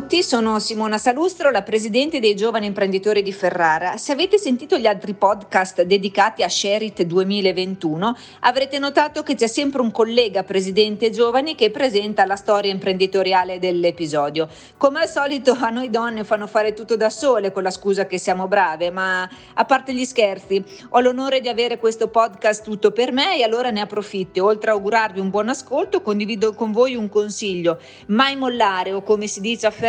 tutti, 0.00 0.22
sono 0.22 0.58
Simona 0.60 0.96
Salustro, 0.96 1.50
la 1.50 1.60
presidente 1.60 2.20
dei 2.20 2.34
giovani 2.34 2.64
imprenditori 2.64 3.22
di 3.22 3.34
Ferrara. 3.34 3.98
Se 3.98 4.12
avete 4.12 4.38
sentito 4.38 4.78
gli 4.78 4.86
altri 4.86 5.12
podcast 5.12 5.82
dedicati 5.82 6.42
a 6.42 6.48
Sherit 6.48 7.02
2021, 7.02 8.16
avrete 8.40 8.78
notato 8.78 9.22
che 9.22 9.34
c'è 9.34 9.46
sempre 9.46 9.82
un 9.82 9.90
collega 9.90 10.42
presidente 10.42 11.10
giovani 11.10 11.54
che 11.54 11.70
presenta 11.70 12.24
la 12.24 12.36
storia 12.36 12.72
imprenditoriale 12.72 13.58
dell'episodio. 13.58 14.48
Come 14.78 15.00
al 15.00 15.08
solito 15.08 15.54
a 15.60 15.68
noi 15.68 15.90
donne 15.90 16.24
fanno 16.24 16.46
fare 16.46 16.72
tutto 16.72 16.96
da 16.96 17.10
sole 17.10 17.52
con 17.52 17.62
la 17.62 17.70
scusa 17.70 18.06
che 18.06 18.16
siamo 18.16 18.48
brave, 18.48 18.90
ma 18.90 19.28
a 19.52 19.64
parte 19.66 19.92
gli 19.92 20.06
scherzi, 20.06 20.64
ho 20.88 21.00
l'onore 21.00 21.42
di 21.42 21.48
avere 21.48 21.78
questo 21.78 22.08
podcast 22.08 22.64
tutto 22.64 22.90
per 22.90 23.12
me 23.12 23.36
e 23.36 23.42
allora 23.42 23.68
ne 23.68 23.82
approfitto. 23.82 24.42
Oltre 24.46 24.70
a 24.70 24.72
augurarvi 24.72 25.20
un 25.20 25.28
buon 25.28 25.50
ascolto, 25.50 26.00
condivido 26.00 26.54
con 26.54 26.72
voi 26.72 26.94
un 26.94 27.10
consiglio, 27.10 27.78
mai 28.06 28.34
mollare 28.34 28.94
o 28.94 29.02
come 29.02 29.26
si 29.26 29.42
dice 29.42 29.66
a 29.66 29.70
Ferrara, 29.70 29.88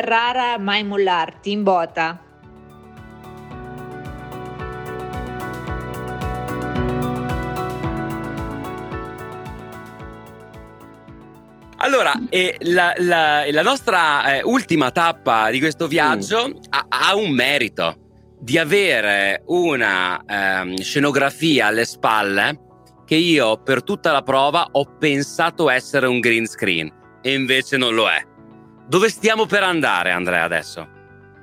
mai 0.58 0.84
mollarti 0.84 1.52
in 1.52 1.64
bota. 1.64 2.30
Allora, 11.84 12.14
eh, 12.30 12.58
la, 12.59 12.94
la, 12.98 13.44
la, 13.50 13.62
nostra 13.64 14.36
eh, 14.36 14.44
ultima 14.44 14.92
tappa 14.92 15.50
di 15.50 15.59
questo 15.59 15.88
viaggio 15.88 16.48
mm. 16.48 16.52
ha, 16.70 16.86
ha, 16.88 17.16
un 17.16 17.31
merito 17.31 17.95
di 18.40 18.59
avere 18.59 19.42
una 19.48 20.23
ehm, 20.23 20.78
scenografia 20.78 21.68
alle 21.68 21.86
spalle 21.86 22.59
che 23.04 23.16
io 23.16 23.62
per 23.64 23.84
tutta 23.84 24.12
la 24.12 24.22
prova 24.22 24.68
ho 24.72 24.95
pensato 24.98 25.70
essere 25.70 26.06
un 26.08 26.20
green 26.20 26.45
screen 26.45 26.92
e 27.22 27.34
invece 27.34 27.78
non 27.78 27.95
lo 27.95 28.08
è. 28.08 28.31
Dove 28.92 29.08
stiamo 29.08 29.45
per 29.45 29.64
andare, 29.64 30.11
Andrea, 30.11 30.44
adesso? 30.44 30.86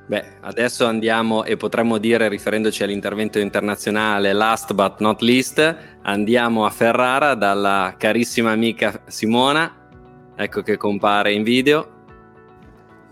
Beh, 0.07 0.23
adesso 0.43 0.85
andiamo 0.85 1.45
e 1.45 1.57
potremmo 1.57 1.97
dire, 1.97 2.29
riferendoci 2.29 2.83
all'intervento 2.83 3.39
internazionale, 3.39 4.35
last 4.35 4.75
but 4.75 5.01
not 5.01 5.23
least, 5.23 5.77
andiamo 6.03 6.67
a 6.67 6.71
Ferrara 6.71 7.33
dalla 7.33 7.95
carissima 7.97 8.51
amica 8.51 9.01
Simona, 9.07 9.89
ecco 10.37 10.61
che 10.61 10.77
compare 10.77 11.33
in 11.33 11.43
video. 11.43 11.93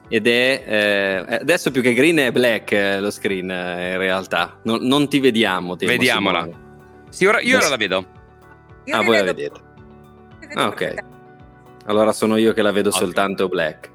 Ed 0.08 0.26
è 0.26 0.64
eh, 0.66 1.36
adesso 1.40 1.70
più 1.70 1.80
che 1.80 1.94
green 1.94 2.18
è 2.18 2.30
black 2.30 2.72
eh, 2.72 3.00
lo 3.00 3.10
screen 3.10 3.50
eh, 3.50 3.92
in 3.92 3.98
realtà. 3.98 4.60
Non, 4.64 4.82
non 4.82 5.08
ti 5.08 5.18
vediamo. 5.18 5.76
Temo, 5.76 5.92
Vediamola. 5.92 6.42
Simone. 6.42 6.64
Sì, 7.08 7.24
ora, 7.24 7.40
io 7.40 7.56
ora 7.56 7.68
la 7.70 7.76
vedo. 7.76 8.06
Io 8.84 8.96
ah, 8.96 9.02
voi 9.02 9.16
la 9.16 9.22
vedete. 9.22 9.60
Ah, 10.52 10.66
ok. 10.66 11.14
Allora 11.86 12.12
sono 12.12 12.36
io 12.36 12.52
che 12.52 12.62
la 12.62 12.72
vedo 12.72 12.88
okay. 12.88 13.00
soltanto 13.00 13.48
black. 13.48 13.90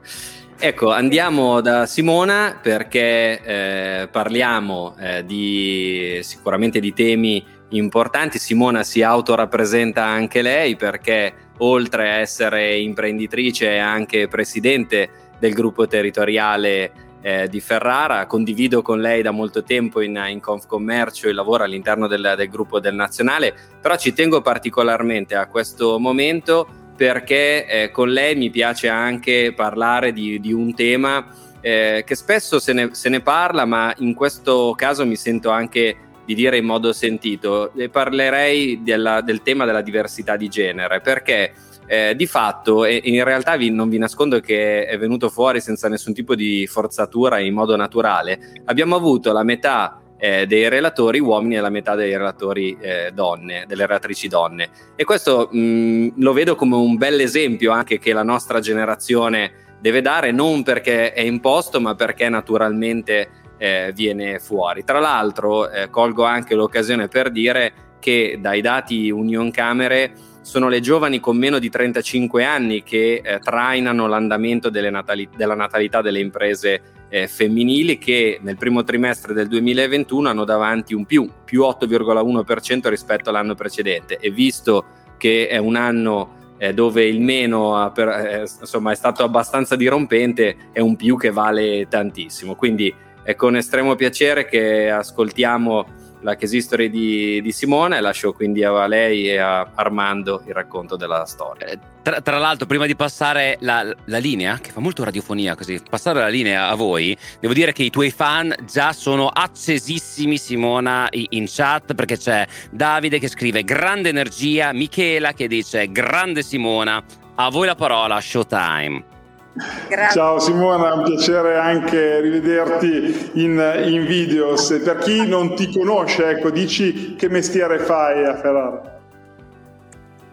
Ecco, 0.64 0.92
andiamo 0.92 1.60
da 1.60 1.88
Simona 1.88 2.60
perché 2.62 3.42
eh, 3.42 4.08
parliamo 4.12 4.96
eh, 5.00 5.26
di, 5.26 6.20
sicuramente 6.22 6.80
di 6.80 6.94
temi 6.94 7.44
importanti. 7.70 8.38
Simona 8.38 8.84
si 8.84 9.02
autorappresenta 9.02 10.04
anche 10.06 10.44
lei 10.44 10.76
perché 10.76 11.34
oltre 11.58 12.12
a 12.12 12.16
essere 12.18 12.78
imprenditrice 12.78 13.72
è 13.72 13.78
anche 13.78 14.28
presidente 14.28 15.10
del 15.40 15.54
gruppo 15.54 15.88
territoriale 15.88 16.92
eh, 17.22 17.48
di 17.48 17.60
Ferrara. 17.60 18.26
Condivido 18.28 18.82
con 18.82 19.00
lei 19.00 19.22
da 19.22 19.32
molto 19.32 19.64
tempo 19.64 20.02
in, 20.02 20.24
in 20.30 20.40
Confcommercio 20.40 21.28
il 21.28 21.36
lavoro 21.36 21.64
all'interno 21.64 22.08
del, 22.08 22.36
del 22.38 22.50
gruppo 22.50 22.80
del 22.80 22.94
Nazionale, 22.94 23.54
però 23.82 23.96
ci 23.98 24.14
tengo 24.14 24.42
particolarmente 24.42 25.36
a 25.36 25.48
questo 25.48 25.98
momento 25.98 26.81
perché 27.02 27.66
eh, 27.66 27.90
con 27.90 28.12
lei 28.12 28.36
mi 28.36 28.52
piace 28.52 28.88
anche 28.88 29.54
parlare 29.56 30.14
di, 30.14 30.40
di 30.40 30.54
un 30.54 30.76
tema 30.76 31.34
eh, 31.60 32.04
che 32.06 32.14
spesso 32.14 32.60
se 32.60 32.74
ne, 32.74 32.90
se 32.92 33.10
ne, 33.10 33.22
parla, 33.22 33.66
ma 33.66 33.92
in 33.98 34.14
questo 34.14 34.76
caso 34.78 35.04
mi 35.04 35.16
sento 35.16 35.50
anche 35.50 35.96
di 36.24 36.36
dire 36.36 36.58
in 36.58 36.66
modo 36.66 36.94
sentito. 36.94 37.74
E 37.74 37.90
parlerei 37.90 38.84
della, 38.84 39.22
del 39.22 39.42
tema 39.42 39.66
della 39.66 39.82
diversità 39.82 40.38
di 40.38 40.48
genere, 40.48 41.02
perché 41.02 41.54
eh, 41.88 42.14
di 42.16 42.28
fatto, 42.28 42.86
e 42.86 43.02
in 43.04 43.24
realtà 43.24 43.58
vi, 43.58 43.72
non 43.72 43.90
vi 43.90 43.98
nascondo 43.98 44.40
che 44.40 44.86
è 44.86 44.96
venuto 45.00 45.30
fuori 45.30 45.60
senza 45.60 45.90
nessun 45.90 46.14
tipo 46.14 46.36
di 46.36 46.68
forzatura 46.68 47.40
in 47.40 47.56
modo 47.56 47.76
naturale, 47.76 48.62
abbiamo 48.66 48.96
avuto 48.96 49.34
la 49.34 49.42
metà 49.42 50.01
eh, 50.24 50.46
dei 50.46 50.70
relatori 50.70 51.18
uomini 51.20 51.56
e 51.56 51.62
la 51.62 51.72
metà 51.72 51.96
dei 51.96 52.16
relatori 52.16 52.78
eh, 52.80 53.10
donne, 53.12 53.66
delle 53.66 53.88
relatrici 53.88 54.28
donne. 54.28 54.70
E 54.96 55.04
questo 55.04 55.50
mh, 55.52 55.60
mm, 55.60 56.08
lo 56.18 56.32
vedo 56.34 56.54
come 56.54 56.76
un 56.76 56.96
bel 56.96 57.20
esempio 57.20 57.72
anche 57.72 57.98
che 57.98 58.14
la 58.14 58.22
nostra 58.22 58.60
generazione 58.60 59.76
deve 59.80 60.02
dare, 60.02 60.32
non 60.32 60.62
perché 60.62 61.12
è 61.12 61.22
imposto, 61.22 61.82
ma 61.82 61.96
perché 61.96 62.30
naturalmente 62.30 63.30
eh, 63.58 63.92
viene 63.96 64.38
fuori. 64.38 64.84
Tra 64.84 65.00
l'altro, 65.00 65.68
eh, 65.68 65.90
colgo 65.90 66.24
anche 66.24 66.54
l'occasione 66.54 67.08
per 67.08 67.32
dire 67.32 67.74
che 68.00 68.38
dai 68.40 68.62
dati 68.62 69.10
Union 69.10 69.50
Camere 69.50 70.14
sono 70.42 70.70
le 70.70 70.82
giovani 70.82 71.20
con 71.20 71.36
meno 71.36 71.58
di 71.58 71.70
35 71.72 72.44
anni 72.44 72.84
che 72.84 73.22
eh, 73.24 73.40
trainano 73.40 74.06
l'andamento 74.06 74.70
natali- 74.70 75.30
della 75.36 75.56
natalità 75.56 76.02
delle 76.02 76.20
imprese 76.20 77.01
eh, 77.12 77.28
femminili 77.28 77.98
che 77.98 78.40
nel 78.42 78.56
primo 78.56 78.84
trimestre 78.84 79.34
del 79.34 79.50
2021 79.50 80.30
hanno 80.30 80.46
davanti 80.46 80.94
un 80.94 81.06
più, 81.06 81.30
più 81.44 81.64
8,1% 81.64 82.88
rispetto 82.88 83.30
all'anno 83.30 83.54
precedente 83.54 84.18
e 84.18 84.32
visto 84.32 84.86
che 85.18 85.50
è 85.50 85.58
un 85.58 85.76
anno 85.76 86.40
eh, 86.58 86.74
dove 86.74 87.06
il 87.06 87.20
meno 87.20 87.92
per, 87.94 88.08
eh, 88.08 88.40
insomma, 88.42 88.92
è 88.92 88.96
stato 88.96 89.24
abbastanza 89.24 89.76
dirompente, 89.76 90.70
è 90.72 90.80
un 90.80 90.96
più 90.96 91.18
che 91.18 91.32
vale 91.32 91.88
tantissimo. 91.90 92.56
Quindi 92.56 92.94
è 93.24 93.36
con 93.36 93.58
estremo 93.58 93.96
piacere 93.96 94.46
che 94.46 94.90
ascoltiamo 94.90 95.86
la 96.22 96.36
case 96.36 96.58
history 96.58 96.90
di, 96.90 97.42
di 97.42 97.52
Simone 97.52 97.98
e 97.98 98.02
lascio 98.02 98.34
quindi 98.34 98.64
a 98.64 98.88
lei 98.88 99.30
e 99.30 99.38
a 99.38 99.72
Armando 99.76 100.42
il 100.46 100.54
racconto 100.54 100.96
della 100.96 101.26
storia. 101.26 101.68
Eh, 101.68 101.80
tra, 102.02 102.22
tra, 102.22 102.38
l'altro, 102.38 102.66
prima 102.66 102.86
di 102.86 102.96
passare 102.96 103.58
la, 103.62 103.96
la, 104.06 104.18
linea, 104.18 104.60
che 104.60 104.72
fa 104.72 104.80
molto 104.80 105.04
radiofonia 105.04 105.56
così, 105.56 105.80
passare 105.88 106.20
la 106.20 106.28
linea 106.28 106.70
a 106.70 106.76
voi, 106.76 107.16
devo 107.40 107.54
dire 107.54 107.74
che 107.74 107.84
i 107.84 107.90
tuoi 107.90 108.12
fan 108.12 108.54
già 108.66 108.92
sono 108.94 109.28
accesissimi, 109.28 110.38
Simona, 110.38 111.08
in 111.12 111.46
chat, 111.48 111.94
perché 111.94 112.18
c'è 112.18 112.48
Davide 112.72 113.20
che 113.20 113.28
scrive 113.28 113.64
grande 113.64 114.10
energia, 114.10 114.74
Michela 114.74 115.34
che 115.34 115.48
dice 115.48 115.92
grande 115.92 116.42
Simona, 116.42 117.04
a 117.36 117.50
voi 117.50 117.68
la 117.68 117.76
parola, 117.76 118.20
showtime. 118.20 119.20
Grazie. 119.54 120.20
Ciao 120.20 120.40
Simona, 120.40 120.92
è 120.92 120.94
un 120.94 121.04
piacere 121.04 121.58
anche 121.58 122.22
rivederti 122.22 123.32
in, 123.44 123.84
in 123.86 124.06
video. 124.06 124.56
Se, 124.56 124.80
per 124.80 125.00
chi 125.00 125.28
non 125.28 125.56
ti 125.56 125.72
conosce, 125.72 126.30
ecco, 126.30 126.50
dici 126.50 127.16
che 127.16 127.28
mestiere 127.28 127.80
fai 127.80 128.26
a 128.26 128.36
Ferrara. 128.36 129.00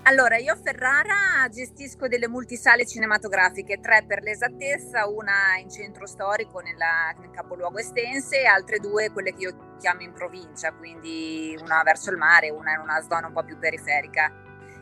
Allora, 0.04 0.38
io 0.38 0.54
a 0.54 0.56
Ferrara 0.56 1.46
gestisco 1.50 2.08
delle 2.08 2.28
multisale 2.28 2.86
cinematografiche, 2.86 3.78
tre 3.78 4.04
per 4.06 4.22
l'esattezza, 4.22 5.06
una 5.06 5.58
in 5.60 5.68
centro 5.68 6.06
storico 6.06 6.60
nella, 6.60 7.12
nel 7.18 7.30
capoluogo 7.30 7.76
Estense 7.76 8.40
e 8.40 8.46
altre 8.46 8.78
due 8.78 9.10
quelle 9.10 9.34
che 9.34 9.42
io 9.42 9.74
chiamo 9.78 10.00
in 10.00 10.12
provincia, 10.12 10.72
quindi 10.72 11.54
una 11.60 11.82
verso 11.82 12.10
il 12.10 12.16
mare 12.16 12.46
e 12.46 12.52
una 12.52 12.72
in 12.72 12.80
una 12.80 13.02
zona 13.02 13.26
un 13.26 13.34
po' 13.34 13.42
più 13.42 13.58
periferica. 13.58 14.32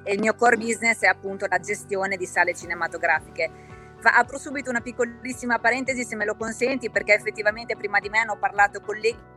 E 0.04 0.12
il 0.12 0.20
mio 0.20 0.36
core 0.36 0.58
business 0.58 1.00
è 1.00 1.08
appunto 1.08 1.46
la 1.48 1.58
gestione 1.58 2.16
di 2.16 2.26
sale 2.26 2.54
cinematografiche 2.54 3.50
apro 4.02 4.38
subito 4.38 4.70
una 4.70 4.80
piccolissima 4.80 5.58
parentesi 5.58 6.04
se 6.04 6.16
me 6.16 6.24
lo 6.24 6.36
consenti 6.36 6.90
perché 6.90 7.14
effettivamente 7.14 7.76
prima 7.76 7.98
di 7.98 8.08
me 8.08 8.18
hanno 8.18 8.36
parlato 8.38 8.80
colleghi 8.80 9.34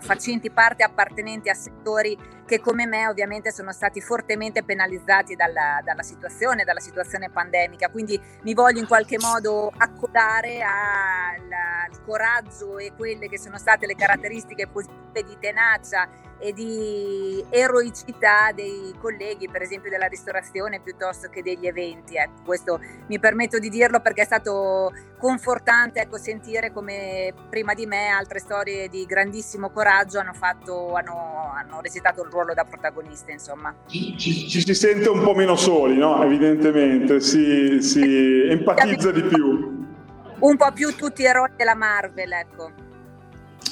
facenti 0.00 0.50
parte 0.50 0.82
appartenenti 0.82 1.50
a 1.50 1.54
settori 1.54 2.16
che 2.46 2.60
come 2.60 2.86
me 2.86 3.06
ovviamente 3.06 3.52
sono 3.52 3.72
stati 3.72 4.00
fortemente 4.00 4.64
penalizzati 4.64 5.36
dalla, 5.36 5.80
dalla, 5.84 6.02
situazione, 6.02 6.64
dalla 6.64 6.80
situazione 6.80 7.30
pandemica, 7.30 7.90
quindi 7.90 8.20
mi 8.42 8.54
voglio 8.54 8.80
in 8.80 8.88
qualche 8.88 9.18
modo 9.20 9.70
accodare 9.76 10.62
al, 10.62 11.48
al 11.50 12.02
coraggio 12.02 12.78
e 12.78 12.92
quelle 12.96 13.28
che 13.28 13.38
sono 13.38 13.56
state 13.56 13.86
le 13.86 13.94
caratteristiche 13.94 14.66
positive 14.66 15.09
di 15.12 15.36
tenacia 15.38 16.08
e 16.40 16.52
di 16.52 17.44
eroicità 17.50 18.50
dei 18.54 18.94
colleghi, 18.98 19.48
per 19.48 19.60
esempio 19.60 19.90
della 19.90 20.06
ristorazione 20.06 20.80
piuttosto 20.80 21.28
che 21.28 21.42
degli 21.42 21.66
eventi. 21.66 22.16
Ecco, 22.16 22.42
questo 22.44 22.80
mi 23.08 23.20
permetto 23.20 23.58
di 23.58 23.68
dirlo 23.68 24.00
perché 24.00 24.22
è 24.22 24.24
stato 24.24 24.90
confortante 25.18 26.00
ecco, 26.00 26.16
sentire 26.16 26.72
come 26.72 27.32
prima 27.50 27.74
di 27.74 27.84
me 27.84 28.08
altre 28.08 28.38
storie 28.38 28.88
di 28.88 29.04
grandissimo 29.04 29.68
coraggio 29.70 30.18
hanno, 30.18 30.32
fatto, 30.32 30.94
hanno, 30.94 31.52
hanno 31.54 31.80
recitato 31.82 32.22
il 32.22 32.30
ruolo 32.30 32.54
da 32.54 32.64
protagoniste. 32.64 33.32
Insomma. 33.32 33.74
Ci, 33.86 34.16
ci, 34.16 34.48
ci, 34.48 34.60
si 34.62 34.74
sente 34.74 35.10
un 35.10 35.22
po' 35.22 35.34
meno 35.34 35.56
soli, 35.56 35.98
no? 35.98 36.22
evidentemente, 36.24 37.20
si, 37.20 37.82
si 37.82 38.46
empatizza 38.48 39.12
di 39.12 39.22
più. 39.22 39.78
Un 40.38 40.56
po' 40.56 40.72
più 40.72 40.94
tutti 40.94 41.22
eroi 41.22 41.50
della 41.54 41.74
Marvel, 41.74 42.32
ecco. 42.32 42.88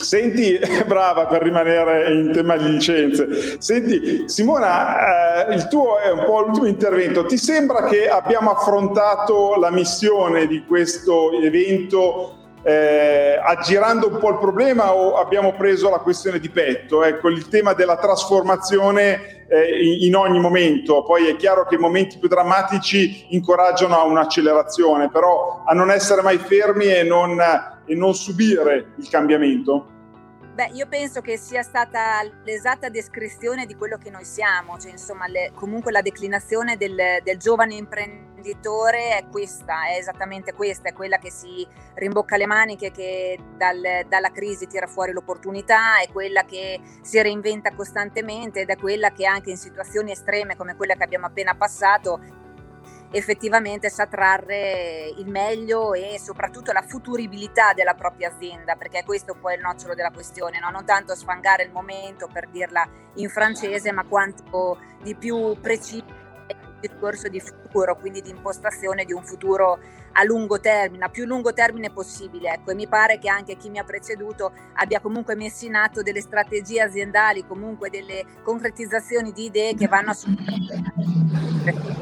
Senti, 0.01 0.59
brava 0.87 1.27
per 1.27 1.43
rimanere 1.43 2.13
in 2.13 2.33
tema 2.33 2.57
di 2.57 2.71
licenze. 2.71 3.61
Senti, 3.61 4.29
Simona, 4.29 5.47
eh, 5.47 5.55
il 5.55 5.69
tuo 5.69 5.99
è 5.99 6.11
un 6.11 6.25
po' 6.25 6.41
l'ultimo 6.41 6.67
intervento. 6.67 7.27
Ti 7.27 7.37
sembra 7.37 7.85
che 7.85 8.09
abbiamo 8.09 8.51
affrontato 8.51 9.57
la 9.57 9.71
missione 9.71 10.47
di 10.47 10.65
questo 10.65 11.33
evento 11.33 12.39
eh, 12.63 13.41
aggirando 13.43 14.09
un 14.09 14.19
po' 14.19 14.31
il 14.31 14.39
problema 14.39 14.93
o 14.93 15.17
abbiamo 15.17 15.53
preso 15.55 15.91
la 15.91 15.99
questione 15.99 16.39
di 16.39 16.51
petto? 16.51 17.03
Ecco, 17.05 17.29
il 17.29 17.49
tema 17.49 17.73
della 17.73 17.97
trasformazione 17.97 19.47
eh, 19.49 19.97
in, 20.01 20.15
ogni 20.15 20.39
momento, 20.41 21.03
poi 21.03 21.29
è 21.29 21.37
chiaro 21.37 21.67
che 21.67 21.77
i 21.77 21.79
momenti 21.79 22.19
più 22.19 22.29
drammatici 22.29 23.27
incoraggiano 23.31 23.99
a 23.99 24.05
un'accelerazione, 24.05 25.09
però 25.11 25.63
a 25.67 25.73
non 25.73 25.91
essere 25.91 26.23
mai 26.23 26.39
fermi 26.39 26.87
e 26.87 27.03
non, 27.05 27.41
e 27.89 27.95
non 27.95 28.15
subire 28.15 28.93
il 28.97 29.09
cambiamento. 29.09 29.97
Beh, 30.59 30.71
io 30.73 30.89
penso 30.89 31.21
che 31.21 31.37
sia 31.37 31.63
stata 31.63 32.21
l'esatta 32.43 32.89
descrizione 32.89 33.65
di 33.65 33.77
quello 33.77 33.97
che 33.97 34.11
noi 34.11 34.25
siamo, 34.25 34.77
cioè 34.77 34.91
insomma 34.91 35.29
le, 35.29 35.53
comunque 35.55 35.93
la 35.93 36.03
declinazione 36.03 36.77
del, 36.77 36.97
del, 37.23 37.39
giovane 37.39 37.77
imprenditore 37.77 39.19
è 39.19 39.27
questa, 39.31 39.87
è 39.87 39.99
esattamente 39.99 40.53
questa, 40.53 40.89
è 40.89 40.93
quella 40.93 41.19
che 41.19 41.31
si 41.31 41.65
rimbocca 41.95 42.37
le 42.37 42.47
maniche, 42.47 42.91
che 42.91 43.39
dal, 43.57 44.05
dalla 44.09 44.33
crisi 44.33 44.67
tira 44.67 44.89
fuori 44.89 45.13
l'opportunità, 45.13 46.01
è 46.01 46.11
quella 46.11 46.43
che 46.43 46.81
si 47.03 47.23
reinventa 47.23 47.73
costantemente 47.73 48.63
ed 48.63 48.71
è 48.71 48.77
quella 48.77 49.13
che 49.13 49.27
anche 49.27 49.51
in 49.51 49.59
situazioni 49.59 50.11
estreme 50.11 50.57
come 50.57 50.75
quella 50.75 50.95
che 50.97 51.05
abbiamo 51.05 51.27
appena 51.27 51.55
passato 51.55 52.19
effettivamente 53.11 53.89
sa 53.89 54.07
trarre 54.07 55.13
il 55.17 55.27
meglio 55.29 55.95
e 55.95 56.19
soprattutto 56.19 56.73
la 56.73 56.83
futuribilità 56.87 57.73
della 57.73 57.95
propria 57.95 58.29
azienda, 58.29 58.77
perché 58.77 59.03
questo 59.05 59.35
poi 59.35 59.55
è 59.55 59.57
il 59.57 59.63
nocciolo 59.63 59.95
della 59.95 60.11
questione, 60.11 60.59
no? 60.59 60.71
non 60.71 60.85
tanto 60.85 61.15
sfangare 61.15 61.63
il 61.63 61.71
momento 61.71 62.29
per 62.31 62.49
dirla 62.49 62.87
in 63.15 63.29
francese, 63.29 63.93
ma 63.93 64.05
quanto 64.05 64.79
di 65.03 65.15
più 65.15 65.57
preciso 65.61 66.17
il 66.49 66.57
discorso 66.81 67.29
di 67.29 67.41
futuro, 67.41 67.97
quindi 67.97 68.23
di 68.23 68.31
impostazione 68.31 69.05
di 69.05 69.13
un 69.13 69.23
futuro 69.23 69.79
a 70.13 70.25
lungo 70.25 70.61
termine, 70.61 71.05
a 71.05 71.09
più 71.09 71.25
lungo 71.25 71.53
termine 71.53 71.91
possibile. 71.91 72.53
Ecco, 72.53 72.71
e 72.71 72.75
mi 72.75 72.87
pare 72.87 73.19
che 73.19 73.29
anche 73.29 73.57
chi 73.57 73.69
mi 73.69 73.79
ha 73.79 73.85
preceduto 73.85 74.53
abbia 74.75 75.01
comunque 75.01 75.35
messo 75.35 75.65
in 75.65 75.75
atto 75.75 76.03
delle 76.03 76.21
strategie 76.21 76.83
aziendali, 76.83 77.47
comunque 77.47 77.91
delle 77.91 78.25
concretizzazioni 78.43 79.33
di 79.33 79.47
idee 79.47 79.75
che 79.75 79.87
vanno 79.89 80.11
assolutamente 80.11 81.98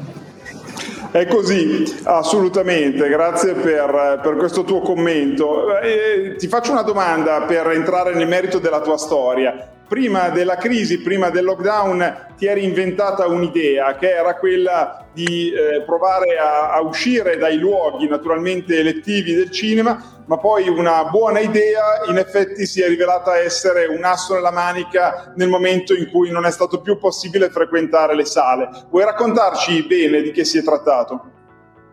è 1.11 1.27
così, 1.27 1.99
assolutamente, 2.03 3.07
grazie 3.09 3.53
per, 3.53 4.19
per 4.21 4.35
questo 4.35 4.63
tuo 4.63 4.81
commento. 4.81 5.79
Eh, 5.79 6.35
ti 6.37 6.47
faccio 6.47 6.71
una 6.71 6.81
domanda 6.83 7.41
per 7.41 7.69
entrare 7.71 8.13
nel 8.13 8.27
merito 8.27 8.59
della 8.59 8.81
tua 8.81 8.97
storia 8.97 9.75
prima 9.87 10.29
della 10.29 10.55
crisi, 10.55 11.01
prima 11.01 11.29
del 11.29 11.45
lockdown, 11.45 12.33
ti 12.37 12.45
eri 12.45 12.63
inventata 12.63 13.25
un'idea 13.25 13.95
che 13.95 14.11
era 14.11 14.35
quella 14.35 15.05
di 15.13 15.51
eh, 15.51 15.81
provare 15.81 16.37
a, 16.37 16.73
a, 16.73 16.81
uscire 16.81 17.37
dai 17.37 17.57
luoghi 17.57 18.07
naturalmente 18.07 18.77
elettivi 18.77 19.33
del 19.33 19.49
cinema, 19.49 20.23
ma 20.25 20.37
poi 20.37 20.67
una 20.67 21.05
buona 21.05 21.39
idea 21.39 22.01
in 22.07 22.17
effetti 22.17 22.65
si 22.65 22.81
è 22.81 22.87
rivelata 22.87 23.37
essere 23.37 23.85
un 23.85 24.03
asso 24.03 24.33
nella 24.35 24.51
manica 24.51 25.33
nel 25.35 25.47
momento 25.47 25.95
in 25.95 26.09
cui 26.11 26.29
non 26.29 26.45
è 26.45 26.51
stato 26.51 26.81
più 26.81 26.97
possibile 26.97 27.49
frequentare 27.49 28.13
le 28.13 28.25
sale. 28.25 28.69
Vuoi 28.89 29.05
raccontarci 29.05 29.83
bene 29.87 30.21
di 30.21 30.31
che 30.31 30.43
si 30.43 30.57
è 30.59 30.63
trattato? 30.63 31.36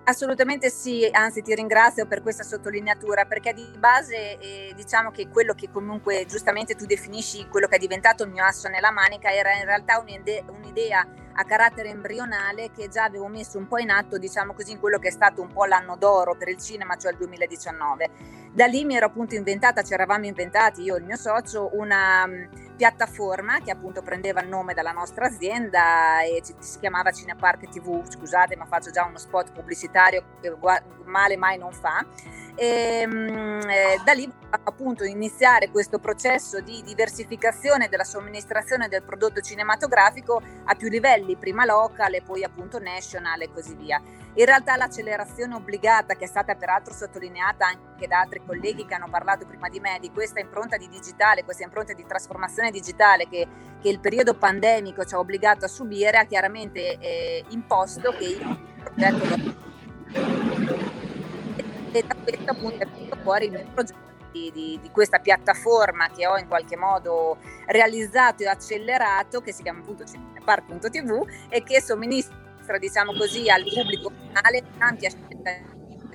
Assolutamente 0.07 0.69
sì, 0.69 1.09
anzi 1.11 1.41
ti 1.41 1.55
ringrazio 1.55 2.07
per 2.07 2.21
questa 2.21 2.43
sottolineatura 2.43 3.25
perché 3.25 3.55
di 3.55 3.67
base 3.79 4.37
eh, 4.39 4.73
diciamo 4.77 5.11
che 5.11 5.29
quello 5.29 5.55
che 5.55 5.71
comunque 5.71 6.27
giustamente 6.27 6.75
tu 6.75 6.85
definisci 6.85 7.49
quello 7.49 7.69
che 7.69 7.77
è 7.77 7.79
diventato 7.79 8.23
il 8.23 8.31
mio 8.31 8.45
asso 8.45 8.69
nella 8.69 8.91
manica 8.91 9.33
era 9.33 9.55
in 9.55 9.65
realtà 9.65 9.99
un'idea 9.99 11.07
a 11.37 11.45
carattere 11.45 11.89
embrionale 11.89 12.71
che 12.71 12.89
già 12.89 13.05
avevo 13.05 13.29
messo 13.29 13.57
un 13.57 13.67
po' 13.67 13.79
in 13.79 13.91
atto, 13.91 14.19
diciamo 14.19 14.53
così, 14.53 14.73
in 14.73 14.79
quello 14.79 14.99
che 14.99 15.09
è 15.09 15.11
stato 15.11 15.41
un 15.41 15.51
po' 15.51 15.65
l'anno 15.65 15.97
d'oro 15.97 16.37
per 16.37 16.49
il 16.49 16.59
cinema, 16.59 16.97
cioè 16.97 17.13
il 17.13 17.19
2019. 17.19 18.11
Da 18.55 18.67
lì 18.67 18.85
mi 18.85 18.95
ero 18.95 19.07
appunto 19.07 19.35
inventata, 19.35 19.83
ci 19.83 19.95
eravamo 19.95 20.27
inventati 20.27 20.83
io 20.83 20.95
e 20.95 20.99
il 20.99 21.05
mio 21.05 21.17
socio, 21.17 21.71
una 21.73 22.23
um, 22.25 22.49
piattaforma 22.77 23.59
che 23.59 23.73
appunto 23.73 24.01
prendeva 24.01 24.43
il 24.43 24.49
nome 24.49 24.75
dalla 24.75 24.93
nostra 24.93 25.27
azienda 25.27 26.23
e 26.23 26.41
ci, 26.41 26.55
si 26.61 26.79
chiamava 26.79 27.11
Cinepark 27.11 27.69
TV, 27.69 28.09
scusate 28.09 28.55
ma 28.55 28.65
faccio 28.65 28.93
già 28.93 29.05
uno 29.07 29.19
spot 29.19 29.51
pubblicitario 29.51 30.23
che 30.41 30.57
male 31.05 31.37
mai 31.37 31.59
non 31.59 31.73
fa 31.73 32.07
e 32.55 33.01
ehm, 33.01 33.69
eh, 33.69 34.01
da 34.05 34.13
lì 34.13 34.31
appunto 34.51 35.03
iniziare 35.03 35.71
questo 35.71 35.99
processo 35.99 36.61
di 36.61 36.81
diversificazione 36.85 37.89
della 37.89 38.05
somministrazione 38.05 38.87
del 38.87 39.03
prodotto 39.03 39.41
cinematografico 39.41 40.41
a 40.65 40.75
più 40.77 40.89
livelli, 40.89 41.37
prima 41.37 41.65
local 41.65 42.15
e 42.15 42.23
poi 42.23 42.45
appunto 42.45 42.79
national 42.79 43.43
e 43.43 43.51
così 43.53 43.75
via. 43.75 44.01
In 44.37 44.47
realtà 44.47 44.77
l'accelerazione 44.77 45.55
obbligata, 45.55 46.17
che 46.17 46.25
è 46.25 46.27
stata 46.27 46.57
peraltro 46.57 46.93
sottolineata 46.93 47.67
anche 47.67 48.09
da 48.09 48.19
altri 48.19 48.43
colleghi 48.45 48.85
che 48.85 48.95
hanno 48.95 49.09
parlato 49.09 49.47
prima 49.47 49.69
di 49.69 49.79
me, 49.79 49.99
di 50.01 50.11
questa 50.11 50.41
impronta 50.41 50.77
di 50.77 50.89
digitale, 50.89 51.45
questa 51.45 51.63
impronta 51.63 51.93
di 51.93 52.05
trasformazione 52.05 52.73
digitale 52.73 53.29
che, 53.29 53.47
che 53.81 53.89
il 53.89 54.01
periodo 54.01 54.35
pandemico 54.35 55.05
ci 55.05 55.15
ha 55.15 55.21
obbligato 55.21 55.67
a 55.67 55.69
subire, 55.69 56.19
ha 56.19 56.25
chiaramente 56.25 56.99
eh, 56.99 57.45
imposto 57.51 58.11
che 58.11 58.25
il 58.25 58.59
progetto 58.83 59.63
e 61.93 62.03
da 62.05 62.17
questo 62.17 62.51
appunto 62.51 62.83
è 62.83 62.87
venuto 62.89 63.17
fuori 63.23 63.45
il 63.45 63.53
mio 63.53 63.67
progetto 63.73 64.03
di, 64.33 64.51
di, 64.53 64.91
questa 64.91 65.21
piattaforma 65.21 66.09
che 66.09 66.27
ho 66.27 66.37
in 66.37 66.49
qualche 66.49 66.77
modo 66.77 67.37
realizzato 67.67 68.43
e 68.43 68.49
accelerato 68.49 69.41
che 69.41 69.53
si 69.53 69.63
chiama 69.63 69.79
appunto 69.79 70.05
cinepark.tv 70.05 71.25
e 71.49 71.63
che 71.63 71.81
somministra 71.81 72.79
diciamo 72.79 73.13
così 73.13 73.49
al 73.49 73.63
pubblico 73.63 74.24
finale 74.35 74.65
ampia 74.79 75.11
scelta 75.11 75.51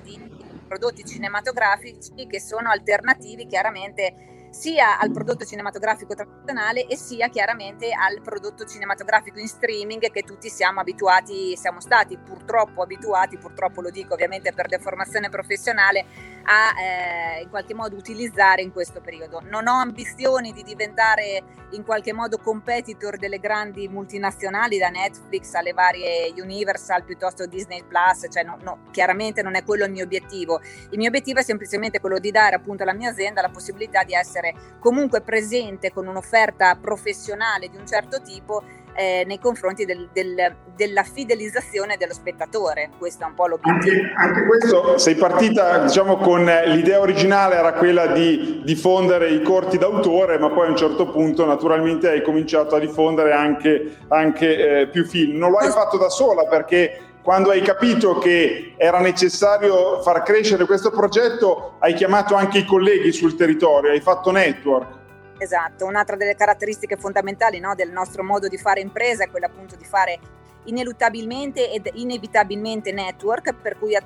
di 0.02 0.20
prodotti 0.68 1.04
cinematografici 1.04 2.26
che 2.28 2.38
sono 2.40 2.70
alternativi 2.70 3.46
chiaramente 3.46 4.39
sia 4.50 4.98
al 4.98 5.12
prodotto 5.12 5.44
cinematografico 5.44 6.14
tradizionale 6.14 6.86
e 6.86 6.96
sia 6.96 7.28
chiaramente 7.28 7.92
al 7.92 8.20
prodotto 8.20 8.64
cinematografico 8.64 9.38
in 9.38 9.46
streaming 9.46 10.10
che 10.10 10.22
tutti 10.22 10.48
siamo 10.48 10.80
abituati, 10.80 11.56
siamo 11.56 11.80
stati 11.80 12.18
purtroppo 12.18 12.82
abituati, 12.82 13.38
purtroppo 13.38 13.80
lo 13.80 13.90
dico 13.90 14.14
ovviamente 14.14 14.52
per 14.52 14.66
deformazione 14.66 15.28
professionale, 15.28 16.04
a 16.44 16.80
eh, 16.80 17.42
in 17.42 17.48
qualche 17.48 17.74
modo 17.74 17.96
utilizzare 17.96 18.62
in 18.62 18.72
questo 18.72 19.00
periodo. 19.00 19.40
Non 19.44 19.68
ho 19.68 19.74
ambizioni 19.74 20.52
di 20.52 20.62
diventare 20.62 21.42
in 21.70 21.84
qualche 21.84 22.12
modo 22.12 22.38
competitor 22.38 23.16
delle 23.16 23.38
grandi 23.38 23.86
multinazionali 23.88 24.78
da 24.78 24.88
Netflix 24.88 25.54
alle 25.54 25.72
varie 25.72 26.32
Universal 26.36 27.04
piuttosto 27.04 27.46
Disney 27.46 27.84
Plus, 27.84 28.26
cioè 28.30 28.42
no, 28.42 28.58
no, 28.62 28.78
chiaramente 28.90 29.42
non 29.42 29.54
è 29.54 29.62
quello 29.62 29.84
il 29.84 29.92
mio 29.92 30.04
obiettivo. 30.04 30.60
Il 30.90 30.98
mio 30.98 31.08
obiettivo 31.08 31.38
è 31.38 31.42
semplicemente 31.42 32.00
quello 32.00 32.18
di 32.18 32.30
dare 32.32 32.56
appunto 32.56 32.82
alla 32.82 32.94
mia 32.94 33.10
azienda 33.10 33.40
la 33.40 33.50
possibilità 33.50 34.02
di 34.02 34.14
essere 34.14 34.39
essere 34.40 34.54
comunque 34.80 35.20
presente 35.20 35.92
con 35.92 36.06
un'offerta 36.06 36.76
professionale 36.80 37.68
di 37.68 37.76
un 37.76 37.86
certo 37.86 38.20
tipo 38.22 38.62
eh, 38.94 39.24
nei 39.26 39.38
confronti 39.38 39.84
del, 39.84 40.08
del, 40.12 40.56
della 40.74 41.04
fidelizzazione 41.04 41.96
dello 41.96 42.12
spettatore. 42.12 42.90
Questo 42.98 43.22
è 43.22 43.26
un 43.26 43.34
po' 43.34 43.46
l'obiettivo. 43.46 43.94
Anche, 43.94 44.12
anche 44.16 44.46
questo, 44.46 44.98
sei 44.98 45.14
partita 45.14 45.78
diciamo 45.78 46.16
con 46.16 46.44
l'idea 46.44 46.98
originale 46.98 47.54
era 47.54 47.72
quella 47.74 48.08
di 48.08 48.62
diffondere 48.64 49.30
i 49.30 49.42
corti 49.42 49.78
d'autore, 49.78 50.38
ma 50.38 50.50
poi 50.50 50.66
a 50.66 50.70
un 50.70 50.76
certo 50.76 51.08
punto 51.10 51.44
naturalmente 51.46 52.08
hai 52.08 52.22
cominciato 52.22 52.74
a 52.74 52.80
diffondere 52.80 53.32
anche, 53.32 53.98
anche 54.08 54.80
eh, 54.80 54.88
più 54.88 55.04
film. 55.06 55.38
Non 55.38 55.50
lo 55.50 55.58
hai 55.58 55.70
fatto 55.70 55.96
da 55.96 56.08
sola 56.08 56.46
perché 56.46 57.09
quando 57.22 57.50
hai 57.50 57.60
capito 57.60 58.18
che 58.18 58.74
era 58.76 58.98
necessario 59.00 60.00
far 60.00 60.22
crescere 60.22 60.64
questo 60.64 60.90
progetto, 60.90 61.74
hai 61.78 61.92
chiamato 61.94 62.34
anche 62.34 62.58
i 62.58 62.64
colleghi 62.64 63.12
sul 63.12 63.36
territorio, 63.36 63.90
hai 63.90 64.00
fatto 64.00 64.30
network. 64.30 64.98
Esatto, 65.38 65.84
un'altra 65.84 66.16
delle 66.16 66.34
caratteristiche 66.34 66.96
fondamentali 66.96 67.60
no, 67.60 67.74
del 67.74 67.90
nostro 67.90 68.22
modo 68.22 68.48
di 68.48 68.58
fare 68.58 68.80
impresa 68.80 69.24
è 69.24 69.30
quella 69.30 69.46
appunto 69.46 69.76
di 69.76 69.84
fare 69.84 70.18
ineluttabilmente 70.64 71.70
ed 71.70 71.90
inevitabilmente 71.94 72.92
network, 72.92 73.54
per 73.54 73.78
cui 73.78 73.96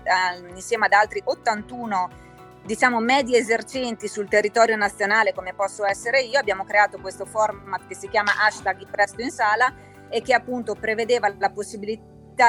insieme 0.54 0.86
ad 0.86 0.92
altri 0.92 1.20
81 1.24 2.22
diciamo 2.64 2.98
medi 2.98 3.36
esercenti 3.36 4.08
sul 4.08 4.28
territorio 4.28 4.76
nazionale 4.76 5.34
come 5.34 5.52
posso 5.54 5.84
essere 5.84 6.22
io, 6.22 6.38
abbiamo 6.38 6.64
creato 6.64 6.98
questo 6.98 7.26
format 7.26 7.86
che 7.86 7.94
si 7.94 8.08
chiama 8.08 8.32
hashtag 8.40 8.86
presto 8.90 9.20
in 9.20 9.30
sala 9.30 9.72
e 10.08 10.22
che 10.22 10.32
appunto 10.32 10.74
prevedeva 10.74 11.32
la 11.38 11.50
possibilità 11.50 12.02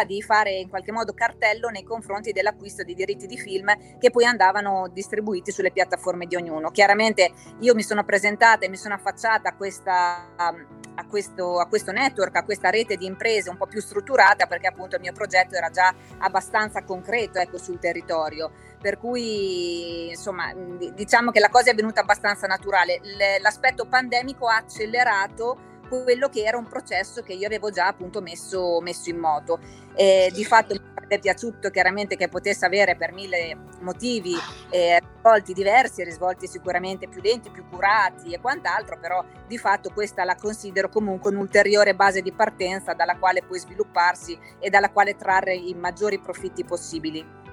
di 0.05 0.21
fare 0.21 0.51
in 0.51 0.69
qualche 0.69 0.91
modo 0.91 1.13
cartello 1.13 1.69
nei 1.69 1.83
confronti 1.83 2.31
dell'acquisto 2.31 2.83
di 2.83 2.93
diritti 2.95 3.27
di 3.27 3.37
film 3.37 3.71
che 3.99 4.09
poi 4.09 4.25
andavano 4.25 4.89
distribuiti 4.91 5.51
sulle 5.51 5.71
piattaforme 5.71 6.25
di 6.25 6.35
ognuno. 6.35 6.71
Chiaramente 6.71 7.31
io 7.59 7.75
mi 7.75 7.83
sono 7.83 8.03
presentata 8.03 8.65
e 8.65 8.69
mi 8.69 8.77
sono 8.77 8.95
affacciata 8.95 9.49
a, 9.49 9.55
questa, 9.55 10.33
a, 10.35 11.05
questo, 11.07 11.59
a 11.59 11.67
questo 11.67 11.91
network, 11.91 12.35
a 12.35 12.43
questa 12.43 12.69
rete 12.69 12.97
di 12.97 13.05
imprese 13.05 13.49
un 13.49 13.57
po' 13.57 13.67
più 13.67 13.79
strutturata 13.79 14.47
perché 14.47 14.67
appunto 14.67 14.95
il 14.95 15.01
mio 15.01 15.13
progetto 15.13 15.55
era 15.55 15.69
già 15.69 15.93
abbastanza 16.17 16.83
concreto 16.83 17.39
ecco, 17.39 17.57
sul 17.57 17.79
territorio. 17.79 18.51
Per 18.81 18.97
cui 18.97 20.09
insomma 20.09 20.53
diciamo 20.53 21.31
che 21.31 21.39
la 21.39 21.49
cosa 21.49 21.71
è 21.71 21.75
venuta 21.75 22.01
abbastanza 22.01 22.47
naturale. 22.47 22.99
L'aspetto 23.39 23.85
pandemico 23.85 24.47
ha 24.47 24.57
accelerato 24.57 25.73
quello 25.87 26.29
che 26.29 26.43
era 26.43 26.57
un 26.57 26.67
processo 26.67 27.21
che 27.21 27.33
io 27.33 27.45
avevo 27.45 27.69
già 27.69 27.87
appunto 27.87 28.21
messo, 28.21 28.79
messo 28.81 29.09
in 29.09 29.17
moto. 29.17 29.59
Eh, 29.93 30.29
di 30.33 30.43
fatto 30.43 30.73
mi 30.73 30.81
sarebbe 30.93 31.19
piaciuto 31.19 31.69
chiaramente 31.69 32.15
che 32.15 32.27
potesse 32.27 32.65
avere 32.65 32.95
per 32.95 33.13
mille 33.13 33.57
motivi 33.79 34.33
eh, 34.69 34.99
risvolti 34.99 35.53
diversi, 35.53 36.03
risvolti 36.03 36.47
sicuramente 36.47 37.07
più 37.07 37.21
lenti, 37.21 37.49
più 37.49 37.67
curati 37.69 38.33
e 38.33 38.39
quant'altro, 38.39 38.97
però 38.99 39.23
di 39.47 39.57
fatto 39.57 39.91
questa 39.93 40.23
la 40.23 40.35
considero 40.35 40.89
comunque 40.89 41.31
un'ulteriore 41.31 41.95
base 41.95 42.21
di 42.21 42.31
partenza 42.31 42.93
dalla 42.93 43.17
quale 43.17 43.41
puoi 43.41 43.59
svilupparsi 43.59 44.37
e 44.59 44.69
dalla 44.69 44.91
quale 44.91 45.15
trarre 45.15 45.55
i 45.55 45.73
maggiori 45.73 46.19
profitti 46.19 46.63
possibili. 46.63 47.43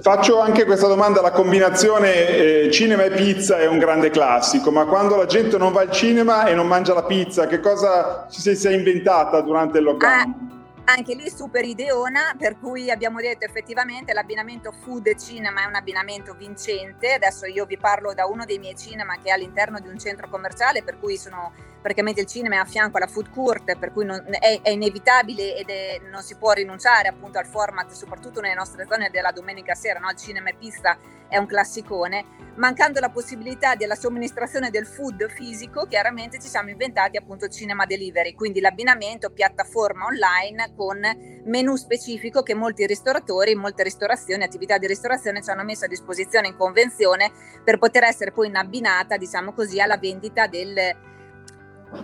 Faccio 0.00 0.40
anche 0.40 0.64
questa 0.64 0.86
domanda, 0.86 1.20
la 1.20 1.30
combinazione 1.30 2.28
eh, 2.28 2.70
cinema 2.70 3.04
e 3.04 3.10
pizza 3.10 3.58
è 3.58 3.66
un 3.66 3.78
grande 3.78 4.10
classico, 4.10 4.70
ma 4.70 4.84
quando 4.84 5.16
la 5.16 5.26
gente 5.26 5.56
non 5.56 5.72
va 5.72 5.80
al 5.80 5.90
cinema 5.90 6.46
e 6.46 6.54
non 6.54 6.66
mangia 6.66 6.92
la 6.92 7.04
pizza, 7.04 7.46
che 7.46 7.60
cosa 7.60 8.26
ci 8.30 8.40
sei, 8.40 8.56
sei 8.56 8.74
inventata 8.76 9.40
durante 9.40 9.78
il 9.78 9.84
lockdown? 9.84 10.12
Ah 10.12 10.54
anche 10.88 11.14
lì 11.14 11.28
super 11.28 11.64
ideona, 11.64 12.34
per 12.38 12.58
cui 12.58 12.90
abbiamo 12.90 13.20
detto 13.20 13.44
effettivamente 13.44 14.12
l'abbinamento 14.12 14.70
food 14.70 15.08
e 15.08 15.16
cinema 15.16 15.62
è 15.62 15.66
un 15.66 15.74
abbinamento 15.74 16.34
vincente. 16.34 17.14
Adesso 17.14 17.46
io 17.46 17.64
vi 17.64 17.76
parlo 17.76 18.14
da 18.14 18.26
uno 18.26 18.44
dei 18.44 18.58
miei 18.58 18.76
cinema 18.76 19.16
che 19.16 19.28
è 19.28 19.30
all'interno 19.30 19.80
di 19.80 19.88
un 19.88 19.98
centro 19.98 20.28
commerciale, 20.28 20.84
per 20.84 20.98
cui 21.00 21.16
sono 21.16 21.52
praticamente 21.86 22.20
il 22.20 22.26
cinema 22.26 22.56
è 22.56 22.58
a 22.58 22.64
fianco 22.64 22.96
alla 22.96 23.06
food 23.06 23.30
court, 23.30 23.76
per 23.78 23.92
cui 23.92 24.04
non, 24.04 24.20
è, 24.28 24.60
è, 24.60 24.70
inevitabile 24.70 25.54
ed 25.54 25.68
è, 25.68 26.00
non 26.10 26.20
si 26.20 26.34
può 26.34 26.50
rinunciare 26.50 27.06
appunto 27.06 27.38
al 27.38 27.46
format, 27.46 27.92
soprattutto 27.92 28.40
nelle 28.40 28.54
nostre 28.54 28.86
zone 28.90 29.08
della 29.08 29.30
domenica 29.30 29.76
sera, 29.76 30.00
no? 30.00 30.10
il 30.10 30.16
cinema 30.16 30.48
e 30.48 30.56
pista 30.58 30.98
è 31.28 31.38
un 31.38 31.46
classicone. 31.46 32.24
Mancando 32.56 32.98
la 32.98 33.10
possibilità 33.10 33.76
della 33.76 33.94
somministrazione 33.94 34.70
del 34.70 34.84
food 34.84 35.28
fisico, 35.28 35.86
chiaramente 35.86 36.40
ci 36.40 36.48
siamo 36.48 36.70
inventati 36.70 37.18
appunto 37.18 37.44
il 37.44 37.52
cinema 37.52 37.86
delivery, 37.86 38.34
quindi 38.34 38.58
l'abbinamento 38.58 39.30
piattaforma 39.30 40.06
online 40.06 40.72
con 40.74 41.00
menu 41.44 41.76
specifico 41.76 42.42
che 42.42 42.54
molti 42.54 42.84
ristoratori, 42.84 43.54
molte 43.54 43.84
ristorazioni, 43.84 44.42
attività 44.42 44.76
di 44.76 44.88
ristorazione 44.88 45.40
ci 45.40 45.50
hanno 45.50 45.62
messo 45.62 45.84
a 45.84 45.88
disposizione 45.88 46.48
in 46.48 46.56
convenzione 46.56 47.30
per 47.62 47.78
poter 47.78 48.02
essere 48.02 48.32
poi 48.32 48.48
in 48.48 48.56
abbinata, 48.56 49.16
diciamo 49.16 49.52
così, 49.52 49.80
alla 49.80 49.98
vendita 49.98 50.48
del 50.48 51.14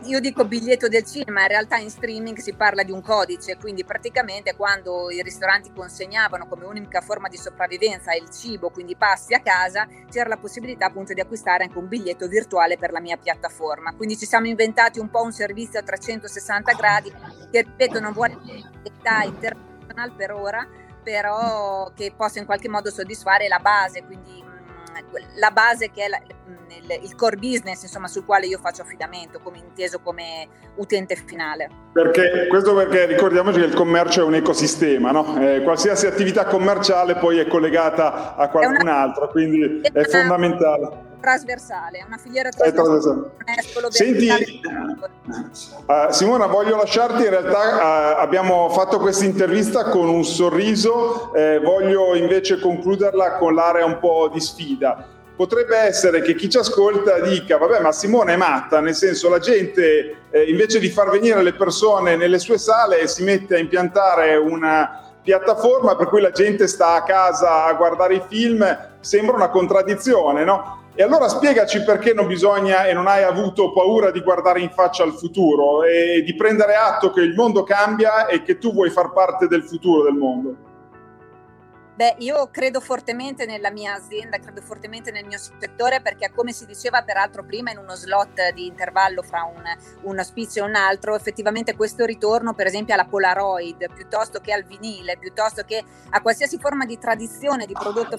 io 0.04 0.20
dico 0.20 0.44
biglietto 0.44 0.88
del 0.88 1.04
cinema, 1.04 1.42
in 1.42 1.48
realtà 1.48 1.76
in 1.76 1.90
streaming 1.90 2.38
si 2.38 2.54
parla 2.54 2.82
di 2.82 2.92
un 2.92 3.02
codice, 3.02 3.56
quindi 3.56 3.84
praticamente 3.84 4.54
quando 4.54 5.10
i 5.10 5.22
ristoranti 5.22 5.72
consegnavano 5.72 6.46
come 6.46 6.64
unica 6.66 7.00
forma 7.00 7.28
di 7.28 7.36
sopravvivenza 7.36 8.14
il 8.14 8.30
cibo, 8.30 8.70
quindi 8.70 8.96
passi 8.96 9.34
a 9.34 9.40
casa, 9.40 9.86
c'era 10.08 10.28
la 10.28 10.36
possibilità 10.36 10.86
appunto 10.86 11.12
di 11.12 11.20
acquistare 11.20 11.64
anche 11.64 11.78
un 11.78 11.88
biglietto 11.88 12.28
virtuale 12.28 12.78
per 12.78 12.92
la 12.92 13.00
mia 13.00 13.16
piattaforma. 13.16 13.94
Quindi 13.94 14.16
ci 14.16 14.26
siamo 14.26 14.46
inventati 14.46 14.98
un 14.98 15.10
po' 15.10 15.22
un 15.22 15.32
servizio 15.32 15.80
a 15.80 15.82
360 15.82 16.72
gradi 16.74 17.12
che 17.50 17.62
ripeto 17.62 17.98
non 17.98 18.12
vuole 18.12 18.38
età 18.82 19.22
internazionale 19.22 20.12
per 20.16 20.32
ora, 20.32 20.66
però 21.02 21.90
che 21.94 22.12
possa 22.16 22.38
in 22.38 22.46
qualche 22.46 22.68
modo 22.68 22.90
soddisfare 22.90 23.48
la 23.48 23.58
base, 23.58 24.04
quindi 24.04 24.50
la 25.36 25.50
base 25.50 25.90
che 25.90 26.04
è 26.04 26.08
la, 26.08 26.20
il, 26.68 27.04
il, 27.04 27.14
core 27.14 27.36
business 27.36 27.82
insomma, 27.82 28.08
sul 28.08 28.24
quale 28.24 28.46
io 28.46 28.58
faccio 28.58 28.82
affidamento, 28.82 29.40
come 29.40 29.58
inteso 29.58 30.00
come 30.00 30.48
utente 30.76 31.16
finale. 31.16 31.68
Perché, 31.92 32.46
questo 32.48 32.74
perché 32.74 33.06
ricordiamoci 33.06 33.60
che 33.60 33.66
il 33.66 33.74
commercio 33.74 34.22
è 34.22 34.24
un 34.24 34.34
ecosistema, 34.34 35.10
no? 35.10 35.38
eh, 35.40 35.62
qualsiasi 35.62 36.06
attività 36.06 36.44
commerciale 36.44 37.16
poi 37.16 37.38
è 37.38 37.46
collegata 37.46 38.34
a 38.36 38.48
qualcun 38.48 38.88
altro, 38.88 39.28
quindi 39.28 39.80
è 39.92 40.02
fondamentale 40.04 41.10
trasversale, 41.22 42.04
una 42.04 42.18
filiera 42.18 42.48
trasversale. 42.50 43.30
Senti, 43.90 44.28
uh, 45.86 46.10
Simona, 46.10 46.46
voglio 46.46 46.76
lasciarti, 46.76 47.22
in 47.22 47.30
realtà 47.30 48.16
uh, 48.16 48.20
abbiamo 48.20 48.68
fatto 48.70 48.98
questa 48.98 49.24
intervista 49.24 49.84
con 49.84 50.08
un 50.08 50.24
sorriso, 50.24 51.32
eh, 51.32 51.60
voglio 51.60 52.16
invece 52.16 52.58
concluderla 52.58 53.36
con 53.36 53.54
l'area 53.54 53.84
un 53.84 54.00
po' 54.00 54.28
di 54.32 54.40
sfida. 54.40 55.06
Potrebbe 55.36 55.76
essere 55.76 56.22
che 56.22 56.34
chi 56.34 56.50
ci 56.50 56.58
ascolta 56.58 57.20
dica, 57.20 57.56
vabbè, 57.56 57.80
ma 57.80 57.92
Simona 57.92 58.32
è 58.32 58.36
matta, 58.36 58.80
nel 58.80 58.94
senso 58.94 59.28
la 59.28 59.38
gente 59.38 60.16
eh, 60.30 60.42
invece 60.50 60.78
di 60.78 60.90
far 60.90 61.08
venire 61.08 61.40
le 61.42 61.54
persone 61.54 62.16
nelle 62.16 62.38
sue 62.38 62.58
sale 62.58 63.06
si 63.06 63.22
mette 63.22 63.54
a 63.54 63.58
impiantare 63.58 64.36
una 64.36 65.12
piattaforma 65.22 65.96
per 65.96 66.08
cui 66.08 66.20
la 66.20 66.32
gente 66.32 66.66
sta 66.66 66.94
a 66.94 67.04
casa 67.04 67.64
a 67.64 67.72
guardare 67.74 68.16
i 68.16 68.22
film, 68.28 68.64
sembra 69.00 69.36
una 69.36 69.48
contraddizione, 69.48 70.44
no? 70.44 70.81
E 70.94 71.02
allora 71.02 71.26
spiegaci 71.26 71.82
perché 71.84 72.12
non 72.12 72.26
bisogna 72.26 72.84
e 72.84 72.92
non 72.92 73.06
hai 73.06 73.22
avuto 73.22 73.72
paura 73.72 74.10
di 74.10 74.20
guardare 74.20 74.60
in 74.60 74.68
faccia 74.68 75.02
al 75.02 75.14
futuro 75.14 75.84
e 75.84 76.22
di 76.22 76.34
prendere 76.34 76.74
atto 76.74 77.10
che 77.10 77.22
il 77.22 77.34
mondo 77.34 77.62
cambia 77.62 78.26
e 78.26 78.42
che 78.42 78.58
tu 78.58 78.74
vuoi 78.74 78.90
far 78.90 79.10
parte 79.12 79.46
del 79.46 79.64
futuro 79.64 80.02
del 80.02 80.14
mondo. 80.14 80.70
Beh, 81.94 82.16
io 82.18 82.48
credo 82.50 82.80
fortemente 82.80 83.46
nella 83.46 83.70
mia 83.70 83.94
azienda, 83.94 84.38
credo 84.38 84.60
fortemente 84.60 85.10
nel 85.10 85.24
mio 85.24 85.38
settore 85.38 86.02
perché 86.02 86.30
come 86.30 86.52
si 86.52 86.66
diceva 86.66 87.02
peraltro 87.02 87.42
prima 87.42 87.70
in 87.70 87.78
uno 87.78 87.94
slot 87.94 88.52
di 88.52 88.66
intervallo 88.66 89.22
fra 89.22 89.44
un, 89.44 89.62
un 90.02 90.18
auspizio 90.18 90.64
e 90.64 90.68
un 90.68 90.74
altro, 90.74 91.14
effettivamente 91.14 91.74
questo 91.74 92.04
ritorno 92.04 92.54
per 92.54 92.66
esempio 92.66 92.92
alla 92.92 93.06
Polaroid 93.06 93.92
piuttosto 93.94 94.40
che 94.40 94.52
al 94.52 94.64
vinile, 94.64 95.16
piuttosto 95.18 95.62
che 95.64 95.82
a 96.10 96.20
qualsiasi 96.20 96.58
forma 96.58 96.84
di 96.84 96.98
tradizione 96.98 97.64
di 97.64 97.72
prodotto 97.72 98.18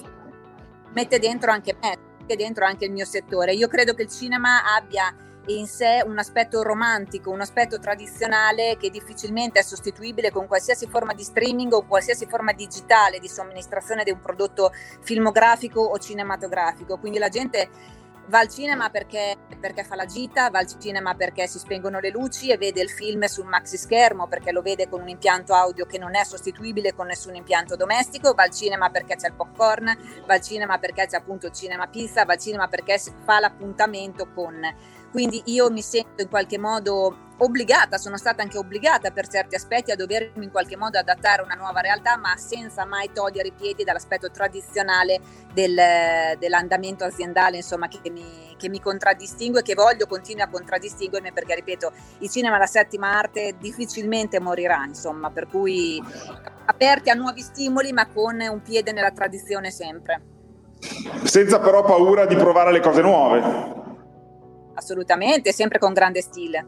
mette 0.92 1.18
dentro 1.18 1.50
anche 1.50 1.76
me 1.80 2.12
dentro 2.26 2.64
anche 2.64 2.86
il 2.86 2.92
mio 2.92 3.04
settore. 3.04 3.52
Io 3.52 3.68
credo 3.68 3.92
che 3.94 4.02
il 4.02 4.10
cinema 4.10 4.74
abbia 4.74 5.14
in 5.46 5.66
sé 5.66 6.02
un 6.06 6.18
aspetto 6.18 6.62
romantico, 6.62 7.30
un 7.30 7.40
aspetto 7.40 7.78
tradizionale 7.78 8.76
che 8.78 8.88
difficilmente 8.88 9.58
è 9.58 9.62
sostituibile 9.62 10.30
con 10.30 10.46
qualsiasi 10.46 10.86
forma 10.86 11.12
di 11.12 11.22
streaming 11.22 11.72
o 11.72 11.84
qualsiasi 11.84 12.26
forma 12.26 12.52
digitale 12.52 13.18
di 13.18 13.28
somministrazione 13.28 14.04
di 14.04 14.10
un 14.10 14.20
prodotto 14.20 14.72
filmografico 15.02 15.80
o 15.80 15.98
cinematografico. 15.98 16.96
Quindi 16.96 17.18
la 17.18 17.28
gente 17.28 17.68
va 18.26 18.38
al 18.38 18.48
cinema 18.48 18.90
perché, 18.90 19.36
perché, 19.60 19.84
fa 19.84 19.94
la 19.94 20.06
gita, 20.06 20.50
va 20.50 20.58
al 20.58 20.66
cinema 20.66 21.14
perché 21.14 21.46
si 21.46 21.58
spengono 21.58 22.00
le 22.00 22.10
luci 22.10 22.50
e 22.50 22.56
vede 22.56 22.80
il 22.80 22.90
film 22.90 23.24
sul 23.24 23.46
maxi 23.46 23.76
schermo 23.76 24.26
perché 24.26 24.52
lo 24.52 24.62
vede 24.62 24.88
con 24.88 25.00
un 25.00 25.08
impianto 25.08 25.54
audio 25.54 25.84
che 25.84 25.98
non 25.98 26.14
è 26.14 26.24
sostituibile 26.24 26.94
con 26.94 27.06
nessun 27.06 27.34
impianto 27.34 27.76
domestico, 27.76 28.34
va 28.34 28.44
al 28.44 28.52
cinema 28.52 28.90
perché 28.90 29.16
c'è 29.16 29.28
il 29.28 29.34
popcorn, 29.34 29.96
va 30.26 30.34
al 30.34 30.42
cinema 30.42 30.78
perché 30.78 31.06
c'è 31.06 31.16
appunto 31.16 31.46
il 31.46 31.52
cinema 31.52 31.86
pizza, 31.86 32.24
va 32.24 32.32
al 32.32 32.38
cinema 32.38 32.68
perché 32.68 32.98
fa 33.24 33.40
l'appuntamento 33.40 34.28
con 34.32 34.54
quindi 35.14 35.40
io 35.44 35.70
mi 35.70 35.80
sento 35.80 36.22
in 36.22 36.28
qualche 36.28 36.58
modo 36.58 37.16
obbligata, 37.38 37.98
sono 37.98 38.16
stata 38.16 38.42
anche 38.42 38.58
obbligata 38.58 39.12
per 39.12 39.28
certi 39.28 39.54
aspetti 39.54 39.92
a 39.92 39.94
dovermi 39.94 40.44
in 40.44 40.50
qualche 40.50 40.76
modo 40.76 40.98
adattare 40.98 41.40
a 41.40 41.44
una 41.44 41.54
nuova 41.54 41.78
realtà, 41.78 42.16
ma 42.16 42.36
senza 42.36 42.84
mai 42.84 43.12
togliere 43.14 43.46
i 43.46 43.52
piedi 43.52 43.84
dall'aspetto 43.84 44.32
tradizionale 44.32 45.20
del, 45.52 45.78
dell'andamento 46.36 47.04
aziendale, 47.04 47.58
insomma, 47.58 47.86
che 47.86 48.10
mi, 48.10 48.56
che 48.56 48.68
mi 48.68 48.80
contraddistingue 48.80 49.62
che 49.62 49.74
voglio 49.74 50.08
continui 50.08 50.42
a 50.42 50.48
contraddistinguermi 50.48 51.32
perché, 51.32 51.54
ripeto, 51.54 51.92
il 52.18 52.28
cinema 52.28 52.58
la 52.58 52.66
settima 52.66 53.16
arte 53.16 53.54
difficilmente 53.56 54.40
morirà, 54.40 54.82
insomma, 54.84 55.30
per 55.30 55.46
cui 55.46 56.02
aperti 56.64 57.10
a 57.10 57.14
nuovi 57.14 57.40
stimoli, 57.40 57.92
ma 57.92 58.08
con 58.08 58.40
un 58.40 58.62
piede 58.62 58.90
nella 58.90 59.12
tradizione 59.12 59.70
sempre. 59.70 60.22
Senza 61.22 61.60
però 61.60 61.84
paura 61.84 62.26
di 62.26 62.34
provare 62.34 62.72
le 62.72 62.80
cose 62.80 63.00
nuove 63.00 63.82
assolutamente, 64.74 65.52
sempre 65.52 65.78
con 65.78 65.92
grande 65.92 66.20
stile. 66.20 66.66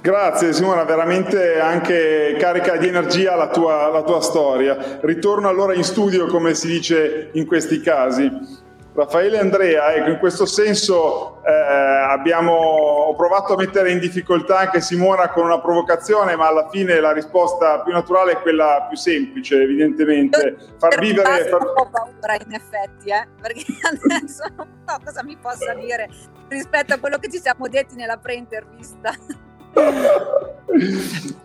Grazie 0.00 0.52
Simona, 0.52 0.84
veramente 0.84 1.58
anche 1.58 2.36
carica 2.38 2.76
di 2.76 2.86
energia 2.86 3.34
la 3.34 3.48
tua, 3.48 3.88
la 3.88 4.02
tua 4.02 4.20
storia. 4.20 4.98
Ritorno 5.00 5.48
allora 5.48 5.74
in 5.74 5.84
studio 5.84 6.26
come 6.26 6.54
si 6.54 6.68
dice 6.68 7.30
in 7.32 7.46
questi 7.46 7.80
casi. 7.80 8.66
Raffaele 8.98 9.36
e 9.36 9.38
Andrea, 9.38 9.94
ecco, 9.94 10.10
in 10.10 10.18
questo 10.18 10.44
senso 10.44 11.40
eh, 11.44 11.52
abbiamo, 11.52 12.52
ho 12.52 13.14
provato 13.14 13.52
a 13.52 13.56
mettere 13.56 13.92
in 13.92 14.00
difficoltà 14.00 14.58
anche 14.58 14.80
Simona 14.80 15.28
con 15.28 15.44
una 15.44 15.60
provocazione, 15.60 16.34
ma 16.34 16.48
alla 16.48 16.68
fine 16.68 16.98
la 16.98 17.12
risposta 17.12 17.80
più 17.82 17.92
naturale 17.92 18.32
è 18.32 18.40
quella 18.40 18.86
più 18.88 18.96
semplice, 18.96 19.62
evidentemente. 19.62 20.56
Far 20.78 20.98
vivere... 20.98 21.44
Far... 21.44 21.60
un 21.60 21.74
po' 21.74 21.88
paura 21.88 22.34
in 22.44 22.52
effetti, 22.52 23.10
eh? 23.10 23.28
perché 23.40 23.64
adesso 23.86 24.42
non 24.56 24.68
so 24.84 25.00
cosa 25.04 25.22
mi 25.22 25.36
possa 25.36 25.74
dire 25.74 26.08
rispetto 26.48 26.94
a 26.94 26.98
quello 26.98 27.18
che 27.18 27.30
ci 27.30 27.38
siamo 27.38 27.68
detti 27.68 27.94
nella 27.94 28.16
pre-intervista. 28.16 29.14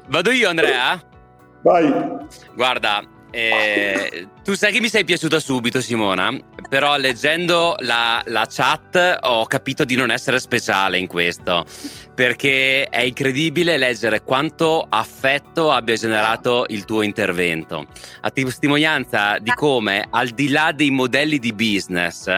Vado 0.07 0.31
io 0.31 0.49
Andrea? 0.49 0.99
Vai. 1.61 2.17
Guarda, 2.55 3.03
eh, 3.35 4.27
tu 4.43 4.53
sai 4.53 4.71
che 4.71 4.79
mi 4.79 4.89
sei 4.89 5.03
piaciuta 5.03 5.39
subito, 5.39 5.81
Simona, 5.81 6.31
però 6.69 6.97
leggendo 6.97 7.73
la, 7.79 8.21
la, 8.25 8.45
chat 8.47 9.17
ho 9.21 9.47
capito 9.47 9.85
di 9.85 9.95
non 9.95 10.11
essere 10.11 10.39
speciale 10.39 10.99
in 10.99 11.07
questo, 11.07 11.65
perché 12.13 12.85
è 12.85 13.01
incredibile 13.01 13.77
leggere 13.77 14.21
quanto 14.21 14.85
affetto 14.87 15.71
abbia 15.71 15.95
generato 15.95 16.65
il 16.67 16.85
tuo 16.85 17.01
intervento, 17.01 17.87
a 18.21 18.29
testimonianza 18.29 19.39
di 19.39 19.51
come, 19.55 20.05
al 20.11 20.29
di 20.29 20.49
là 20.49 20.71
dei 20.71 20.91
modelli 20.91 21.39
di 21.39 21.53
business, 21.53 22.29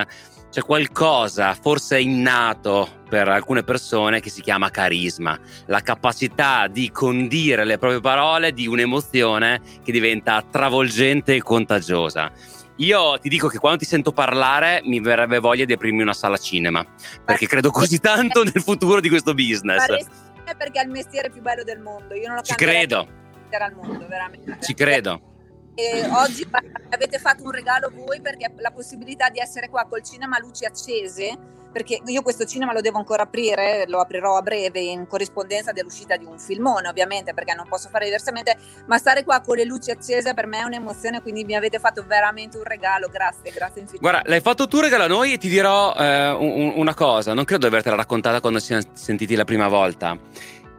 c'è 0.55 0.61
qualcosa 0.61 1.53
forse 1.53 1.99
innato 1.99 3.01
per 3.09 3.27
alcune 3.27 3.63
persone 3.63 4.21
che 4.21 4.29
si 4.29 4.39
chiama 4.39 4.69
carisma, 4.69 5.37
la 5.65 5.81
capacità 5.81 6.67
di 6.67 6.91
condire 6.91 7.65
le 7.65 7.77
proprie 7.77 7.99
parole 7.99 8.53
di 8.53 8.65
un'emozione 8.65 9.59
che 9.83 9.91
diventa 9.91 10.41
travolgente 10.49 11.35
e 11.35 11.41
contagiosa. 11.41 12.31
io 12.77 13.19
ti 13.19 13.27
dico 13.27 13.49
che 13.49 13.57
quando 13.57 13.79
ti 13.79 13.85
sento 13.85 14.13
parlare 14.13 14.79
mi 14.85 15.01
verrebbe 15.01 15.39
voglia 15.39 15.65
di 15.65 15.73
aprirmi 15.73 16.01
una 16.01 16.13
sala 16.13 16.37
cinema, 16.37 16.85
perché 17.25 17.47
credo 17.47 17.69
così 17.69 17.99
tanto 17.99 18.43
nel 18.43 18.61
futuro 18.63 19.01
di 19.01 19.09
questo 19.09 19.33
business. 19.33 19.85
Perché 19.85 20.79
è 20.79 20.83
il 20.83 20.89
mestiere 20.89 21.29
più 21.31 21.41
bello 21.41 21.63
del 21.63 21.81
mondo. 21.81 22.13
Io 22.13 22.27
non 22.27 22.37
lo 22.37 22.41
Ci 22.43 22.55
credo. 22.55 23.05
Al 23.51 23.73
mondo, 23.73 24.07
veramente. 24.07 24.57
Ci 24.61 24.73
credo. 24.73 25.34
E 25.75 26.07
oggi 26.09 26.47
avete 26.89 27.19
fatto 27.19 27.43
un 27.43 27.51
regalo 27.51 27.91
voi 27.93 28.21
perché 28.21 28.49
la 28.57 28.71
possibilità 28.71 29.29
di 29.29 29.39
essere 29.39 29.69
qua 29.69 29.85
col 29.85 30.01
cinema 30.01 30.37
a 30.37 30.39
luci 30.39 30.65
accese 30.65 31.53
perché 31.75 31.99
io 32.05 32.21
questo 32.21 32.45
cinema 32.45 32.71
lo 32.71 32.79
devo 32.79 32.99
ancora 32.99 33.23
aprire, 33.23 33.83
lo 33.89 33.99
aprirò 33.99 34.37
a 34.37 34.41
breve 34.41 34.79
in 34.79 35.07
corrispondenza 35.07 35.73
dell'uscita 35.73 36.15
di 36.15 36.23
un 36.23 36.39
filmone 36.39 36.87
ovviamente 36.87 37.33
perché 37.33 37.53
non 37.53 37.67
posso 37.67 37.89
fare 37.89 38.05
diversamente, 38.05 38.55
ma 38.85 38.97
stare 38.97 39.25
qua 39.25 39.41
con 39.41 39.57
le 39.57 39.65
luci 39.65 39.91
accese 39.91 40.33
per 40.33 40.47
me 40.47 40.59
è 40.59 40.63
un'emozione, 40.63 41.21
quindi 41.21 41.43
mi 41.43 41.53
avete 41.53 41.77
fatto 41.79 42.05
veramente 42.07 42.55
un 42.55 42.63
regalo, 42.63 43.09
grazie, 43.09 43.51
grazie 43.51 43.81
infinito. 43.81 44.09
Guarda, 44.09 44.21
l'hai 44.29 44.39
fatto 44.39 44.69
tu 44.69 44.79
regalo 44.79 45.03
a 45.03 45.07
noi 45.07 45.33
e 45.33 45.37
ti 45.37 45.49
dirò 45.49 45.93
eh, 45.93 46.29
un, 46.29 46.71
una 46.77 46.93
cosa, 46.93 47.33
non 47.33 47.43
credo 47.43 47.67
di 47.67 47.73
avertela 47.73 47.97
raccontata 47.97 48.39
quando 48.39 48.61
ci 48.61 48.67
siamo 48.67 48.83
sentiti 48.93 49.35
la 49.35 49.43
prima 49.43 49.67
volta 49.67 50.17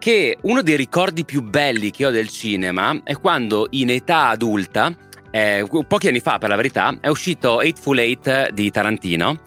che 0.07 0.39
uno 0.43 0.63
dei 0.63 0.77
ricordi 0.77 1.25
più 1.25 1.43
belli 1.43 1.91
che 1.91 2.07
ho 2.07 2.11
del 2.11 2.29
cinema 2.29 3.01
è 3.03 3.17
quando 3.17 3.67
in 3.71 3.91
età 3.91 4.29
adulta, 4.29 4.97
eh, 5.33 5.67
pochi 5.89 6.07
anni 6.07 6.21
fa 6.21 6.39
per 6.39 6.49
la 6.49 6.55
verità, 6.55 6.97
è 7.01 7.09
uscito 7.09 7.61
Eightful 7.61 7.99
Eight 7.99 8.51
di 8.51 8.71
Tarantino 8.71 9.41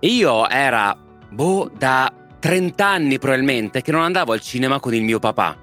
e 0.00 0.06
io 0.06 0.48
era, 0.48 0.96
boh, 1.28 1.70
da 1.76 2.10
30 2.38 2.86
anni 2.86 3.18
probabilmente 3.18 3.82
che 3.82 3.92
non 3.92 4.00
andavo 4.00 4.32
al 4.32 4.40
cinema 4.40 4.80
con 4.80 4.94
il 4.94 5.02
mio 5.02 5.18
papà. 5.18 5.54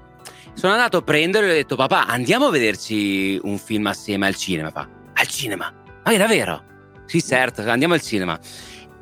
Sono 0.54 0.74
andato 0.74 0.98
a 0.98 1.02
prendere 1.02 1.48
e 1.48 1.50
ho 1.50 1.54
detto, 1.54 1.74
papà, 1.74 2.06
andiamo 2.06 2.46
a 2.46 2.50
vederci 2.50 3.40
un 3.42 3.58
film 3.58 3.86
assieme 3.86 4.28
al 4.28 4.36
cinema. 4.36 4.70
Fa, 4.70 4.88
al 5.12 5.26
cinema? 5.26 5.74
Ma 6.04 6.12
è 6.12 6.16
davvero? 6.16 6.62
Sì, 7.06 7.20
certo, 7.20 7.68
andiamo 7.68 7.94
al 7.94 8.00
cinema. 8.00 8.38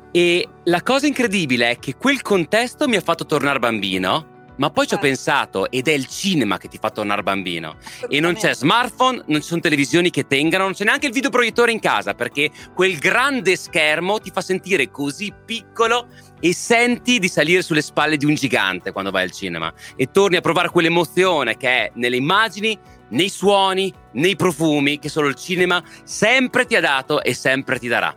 E 0.09 0.47
la 0.63 0.81
cosa 0.81 1.05
incredibile 1.05 1.69
è 1.69 1.77
che 1.77 1.97
quel 1.97 2.23
contesto 2.23 2.87
mi 2.87 2.95
ha 2.95 3.01
fatto 3.01 3.27
tornare 3.27 3.59
bambino 3.59 4.33
ma 4.57 4.69
poi 4.69 4.87
ci 4.87 4.93
ho 4.93 4.99
pensato 4.99 5.69
ed 5.69 5.87
è 5.87 5.91
il 5.91 6.07
cinema 6.07 6.57
che 6.57 6.67
ti 6.67 6.77
fa 6.77 6.89
tornare 6.89 7.23
bambino. 7.23 7.77
E 8.07 8.19
non 8.19 8.35
c'è 8.35 8.53
smartphone, 8.53 9.23
non 9.27 9.41
ci 9.41 9.47
sono 9.47 9.61
televisioni 9.61 10.09
che 10.09 10.27
tengano, 10.27 10.63
non 10.63 10.73
c'è 10.73 10.83
neanche 10.83 11.07
il 11.07 11.13
videoproiettore 11.13 11.71
in 11.71 11.79
casa 11.79 12.13
perché 12.13 12.51
quel 12.73 12.97
grande 12.97 13.55
schermo 13.55 14.19
ti 14.19 14.31
fa 14.31 14.41
sentire 14.41 14.89
così 14.91 15.33
piccolo 15.45 16.07
e 16.39 16.53
senti 16.53 17.19
di 17.19 17.27
salire 17.27 17.61
sulle 17.61 17.81
spalle 17.81 18.17
di 18.17 18.25
un 18.25 18.35
gigante 18.35 18.91
quando 18.91 19.11
vai 19.11 19.23
al 19.23 19.31
cinema 19.31 19.73
e 19.95 20.11
torni 20.11 20.35
a 20.35 20.41
provare 20.41 20.69
quell'emozione 20.69 21.57
che 21.57 21.67
è 21.67 21.91
nelle 21.95 22.17
immagini, 22.17 22.77
nei 23.09 23.29
suoni, 23.29 23.93
nei 24.13 24.35
profumi 24.35 24.99
che 24.99 25.09
solo 25.09 25.27
il 25.27 25.35
cinema 25.35 25.83
sempre 26.03 26.65
ti 26.65 26.75
ha 26.75 26.81
dato 26.81 27.21
e 27.21 27.33
sempre 27.33 27.79
ti 27.79 27.87
darà. 27.87 28.15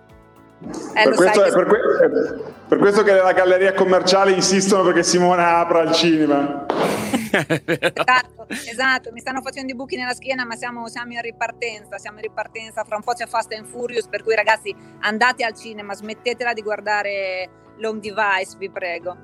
Eh, 0.61 1.05
per, 1.05 1.15
questo, 1.15 1.41
sai, 1.41 1.53
per, 1.53 1.67
que- 1.67 2.53
per, 2.67 2.79
questo, 2.79 3.03
che 3.05 3.13
nella 3.13 3.33
galleria 3.33 3.73
commerciale 3.75 4.33
insistono 4.33 4.83
perché 4.83 5.05
Simona 5.05 5.59
apra 5.59 5.83
il 5.83 5.93
cinema. 5.93 6.67
esatto, 7.31 8.47
esatto, 8.49 9.13
mi 9.13 9.21
stanno 9.21 9.41
facendo 9.41 9.73
i 9.73 9.77
buchi 9.77 9.97
nella 9.97 10.15
schiena, 10.15 10.45
ma 10.45 10.57
siamo, 10.57 10.89
siamo, 10.89 11.13
in 11.13 11.21
ripartenza, 11.23 11.99
siamo 11.99 12.19
in 12.19 12.25
ripartenza, 12.25 12.83
fra 12.83 12.97
un 12.97 13.03
po' 13.03 13.13
c'è 13.13 13.27
Fast 13.27 13.53
and 13.53 13.67
Furious, 13.67 14.09
per 14.09 14.25
cui 14.25 14.35
ragazzi 14.35 14.75
andate 15.01 15.45
al 15.45 15.55
cinema, 15.55 15.95
smettetela 15.95 16.53
di 16.53 16.63
guardare 16.63 17.49
l'home 17.77 18.01
device, 18.01 18.57
vi 18.59 18.69
prego. 18.69 19.17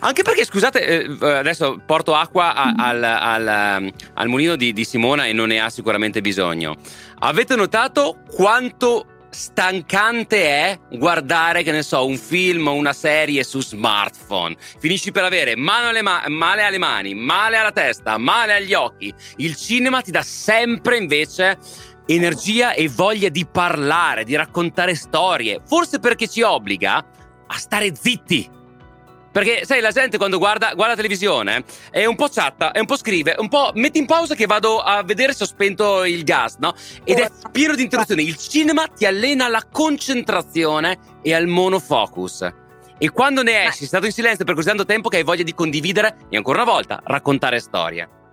Anche 0.00 0.22
perché, 0.22 0.46
scusate, 0.46 1.04
eh, 1.04 1.30
adesso 1.30 1.82
porto 1.84 2.14
acqua 2.14 2.54
a, 2.54 2.74
al, 2.74 3.02
al, 3.02 3.92
al, 4.14 4.28
mulino 4.28 4.56
di, 4.56 4.72
di 4.72 4.84
Simona 4.84 5.26
e 5.26 5.34
non 5.34 5.48
ne 5.48 5.60
ha 5.60 5.68
sicuramente 5.68 6.22
bisogno. 6.22 6.76
Avete 7.18 7.54
notato 7.54 8.20
quanto 8.30 9.13
stancante 9.34 10.44
è 10.44 10.78
guardare, 10.92 11.62
che 11.62 11.72
ne 11.72 11.82
so, 11.82 12.06
un 12.06 12.16
film 12.16 12.68
o 12.68 12.74
una 12.74 12.92
serie 12.92 13.42
su 13.42 13.60
smartphone. 13.60 14.56
Finisci 14.78 15.10
per 15.10 15.24
avere 15.24 15.54
alle 15.54 16.02
ma- 16.02 16.24
male 16.28 16.62
alle 16.62 16.78
mani, 16.78 17.14
male 17.14 17.56
alla 17.56 17.72
testa, 17.72 18.16
male 18.16 18.54
agli 18.54 18.72
occhi. 18.72 19.12
Il 19.36 19.56
cinema 19.56 20.00
ti 20.00 20.10
dà 20.10 20.22
sempre 20.22 20.96
invece 20.96 21.58
energia 22.06 22.72
e 22.72 22.88
voglia 22.88 23.28
di 23.28 23.44
parlare, 23.44 24.24
di 24.24 24.36
raccontare 24.36 24.94
storie. 24.94 25.60
Forse 25.66 25.98
perché 25.98 26.28
ci 26.28 26.42
obbliga 26.42 27.04
a 27.46 27.58
stare 27.58 27.92
zitti 27.94 28.48
perché, 29.34 29.64
sai, 29.64 29.80
la 29.80 29.90
gente 29.90 30.16
quando 30.16 30.38
guarda, 30.38 30.74
guarda 30.74 30.90
la 30.90 30.94
televisione 30.94 31.64
è 31.90 32.04
un 32.04 32.14
po' 32.14 32.28
chatta, 32.28 32.70
è 32.70 32.78
un 32.78 32.86
po' 32.86 32.96
scrive, 32.96 33.34
un 33.38 33.48
po' 33.48 33.72
metti 33.74 33.98
in 33.98 34.06
pausa 34.06 34.36
che 34.36 34.46
vado 34.46 34.78
a 34.78 35.02
vedere 35.02 35.34
se 35.34 35.42
ho 35.42 35.46
spento 35.46 36.04
il 36.04 36.22
gas, 36.22 36.54
no? 36.58 36.72
Ed 37.02 37.18
è 37.18 37.28
pieno 37.50 37.74
di 37.74 37.82
interruzioni. 37.82 38.22
Il 38.22 38.36
cinema 38.36 38.86
ti 38.86 39.06
allena 39.06 39.46
alla 39.46 39.64
concentrazione 39.68 40.98
e 41.20 41.34
al 41.34 41.48
monofocus. 41.48 42.48
E 42.96 43.10
quando 43.10 43.42
ne 43.42 43.64
esci, 43.64 43.78
sei 43.78 43.86
stato 43.88 44.06
in 44.06 44.12
silenzio 44.12 44.44
per 44.44 44.54
così 44.54 44.68
tanto 44.68 44.84
tempo 44.84 45.08
che 45.08 45.16
hai 45.16 45.24
voglia 45.24 45.42
di 45.42 45.52
condividere 45.52 46.16
e 46.28 46.36
ancora 46.36 46.62
una 46.62 46.70
volta 46.70 47.00
raccontare 47.02 47.58
storie. 47.58 48.23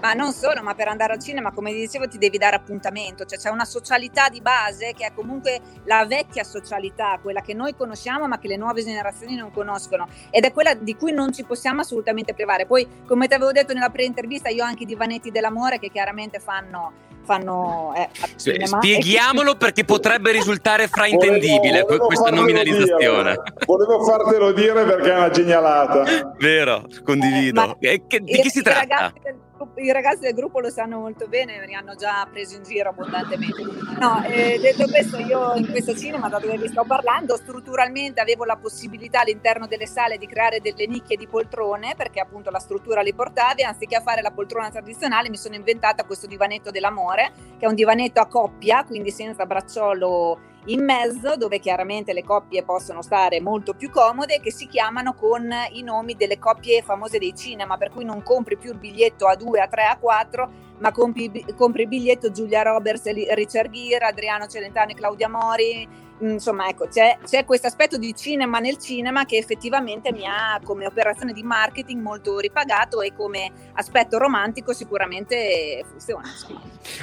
Ma 0.00 0.12
non 0.12 0.32
solo, 0.32 0.62
ma 0.62 0.74
per 0.74 0.88
andare 0.88 1.14
al 1.14 1.22
cinema, 1.22 1.50
come 1.50 1.72
dicevo, 1.72 2.06
ti 2.06 2.18
devi 2.18 2.36
dare 2.36 2.56
appuntamento, 2.56 3.24
cioè 3.24 3.38
c'è 3.38 3.48
una 3.48 3.64
socialità 3.64 4.28
di 4.28 4.40
base 4.40 4.92
che 4.92 5.06
è 5.06 5.14
comunque 5.14 5.60
la 5.84 6.04
vecchia 6.04 6.44
socialità, 6.44 7.18
quella 7.22 7.40
che 7.40 7.54
noi 7.54 7.74
conosciamo 7.74 8.26
ma 8.26 8.38
che 8.38 8.48
le 8.48 8.56
nuove 8.56 8.84
generazioni 8.84 9.36
non 9.36 9.50
conoscono 9.50 10.06
ed 10.30 10.44
è 10.44 10.52
quella 10.52 10.74
di 10.74 10.94
cui 10.96 11.12
non 11.12 11.32
ci 11.32 11.44
possiamo 11.44 11.80
assolutamente 11.80 12.34
privare. 12.34 12.66
Poi, 12.66 12.86
come 13.06 13.28
ti 13.28 13.34
avevo 13.34 13.52
detto 13.52 13.72
nella 13.72 13.88
pre-intervista, 13.88 14.50
io 14.50 14.62
ho 14.62 14.66
anche 14.66 14.82
i 14.82 14.86
divanetti 14.86 15.30
dell'amore 15.30 15.78
che 15.78 15.90
chiaramente 15.90 16.38
fanno 16.38 17.12
fanno 17.24 17.92
eh, 17.96 18.08
spieghiamolo 18.36 19.56
perché 19.56 19.84
potrebbe 19.84 20.30
risultare 20.32 20.88
fraintendibile 20.88 21.82
volevo, 21.82 21.86
volevo 21.86 22.06
questa 22.06 22.30
nominalizzazione. 22.30 23.30
dire, 23.30 23.42
volevo 23.66 24.04
fartelo 24.04 24.52
dire 24.52 24.84
perché 24.84 25.12
è 25.12 25.16
una 25.16 25.30
genialata. 25.30 26.34
Vero 26.38 26.86
condivido. 27.02 27.76
Eh, 27.80 28.02
che, 28.06 28.20
di 28.20 28.40
chi 28.40 28.50
si 28.50 28.62
tratta? 28.62 29.12
Ragazzi, 29.12 29.42
i 29.76 29.92
ragazzi 29.92 30.20
del 30.20 30.34
gruppo 30.34 30.60
lo 30.60 30.70
sanno 30.70 30.98
molto 30.98 31.26
bene, 31.28 31.64
mi 31.66 31.74
hanno 31.74 31.94
già 31.94 32.26
preso 32.30 32.56
in 32.56 32.62
giro 32.62 32.90
abbondantemente. 32.90 33.62
No, 33.98 34.22
eh, 34.24 34.58
detto 34.60 34.86
questo, 34.86 35.18
io 35.18 35.54
in 35.54 35.68
questo 35.70 35.96
cinema, 35.96 36.28
da 36.28 36.38
dove 36.38 36.58
vi 36.58 36.68
sto 36.68 36.84
parlando, 36.84 37.36
strutturalmente 37.36 38.20
avevo 38.20 38.44
la 38.44 38.56
possibilità 38.56 39.20
all'interno 39.20 39.66
delle 39.66 39.86
sale 39.86 40.18
di 40.18 40.26
creare 40.26 40.60
delle 40.60 40.86
nicchie 40.86 41.16
di 41.16 41.26
poltrone, 41.26 41.94
perché 41.96 42.20
appunto 42.20 42.50
la 42.50 42.58
struttura 42.58 43.00
li 43.02 43.14
portava, 43.14 43.66
anziché 43.66 44.00
fare 44.02 44.22
la 44.22 44.30
poltrona 44.30 44.70
tradizionale 44.70 45.28
mi 45.28 45.36
sono 45.36 45.54
inventata 45.54 46.04
questo 46.04 46.26
divanetto 46.26 46.70
dell'amore, 46.70 47.32
che 47.58 47.66
è 47.66 47.68
un 47.68 47.74
divanetto 47.74 48.20
a 48.20 48.26
coppia, 48.26 48.84
quindi 48.84 49.10
senza 49.10 49.46
bracciolo 49.46 50.52
in 50.66 50.82
mezzo 50.82 51.36
dove 51.36 51.58
chiaramente 51.58 52.12
le 52.12 52.24
coppie 52.24 52.62
possono 52.62 53.02
stare 53.02 53.40
molto 53.40 53.74
più 53.74 53.90
comode 53.90 54.40
che 54.40 54.50
si 54.50 54.66
chiamano 54.66 55.14
con 55.14 55.50
i 55.72 55.82
nomi 55.82 56.14
delle 56.14 56.38
coppie 56.38 56.82
famose 56.82 57.18
dei 57.18 57.34
cinema 57.34 57.76
per 57.76 57.90
cui 57.90 58.04
non 58.04 58.22
compri 58.22 58.56
più 58.56 58.72
il 58.72 58.78
biglietto 58.78 59.26
a 59.26 59.36
2, 59.36 59.60
a 59.60 59.68
3, 59.68 59.84
a 59.84 59.98
4 59.98 60.50
ma 60.78 60.90
compri, 60.90 61.44
compri 61.54 61.82
il 61.82 61.88
biglietto 61.88 62.30
Giulia 62.30 62.62
Roberts, 62.62 63.04
Richard 63.34 63.70
Gere, 63.70 64.06
Adriano 64.06 64.46
Celentano 64.46 64.90
e 64.90 64.94
Claudia 64.94 65.28
Mori 65.28 65.86
insomma 66.30 66.68
ecco 66.68 66.86
c'è, 66.88 67.18
c'è 67.24 67.44
questo 67.44 67.66
aspetto 67.66 67.96
di 67.96 68.14
cinema 68.14 68.58
nel 68.58 68.78
cinema 68.78 69.24
che 69.24 69.36
effettivamente 69.36 70.12
mi 70.12 70.26
ha 70.26 70.60
come 70.62 70.86
operazione 70.86 71.32
di 71.32 71.42
marketing 71.42 72.00
molto 72.00 72.38
ripagato 72.38 73.00
e 73.00 73.12
come 73.14 73.50
aspetto 73.74 74.18
romantico 74.18 74.72
sicuramente 74.72 75.84
funziona 75.88 76.32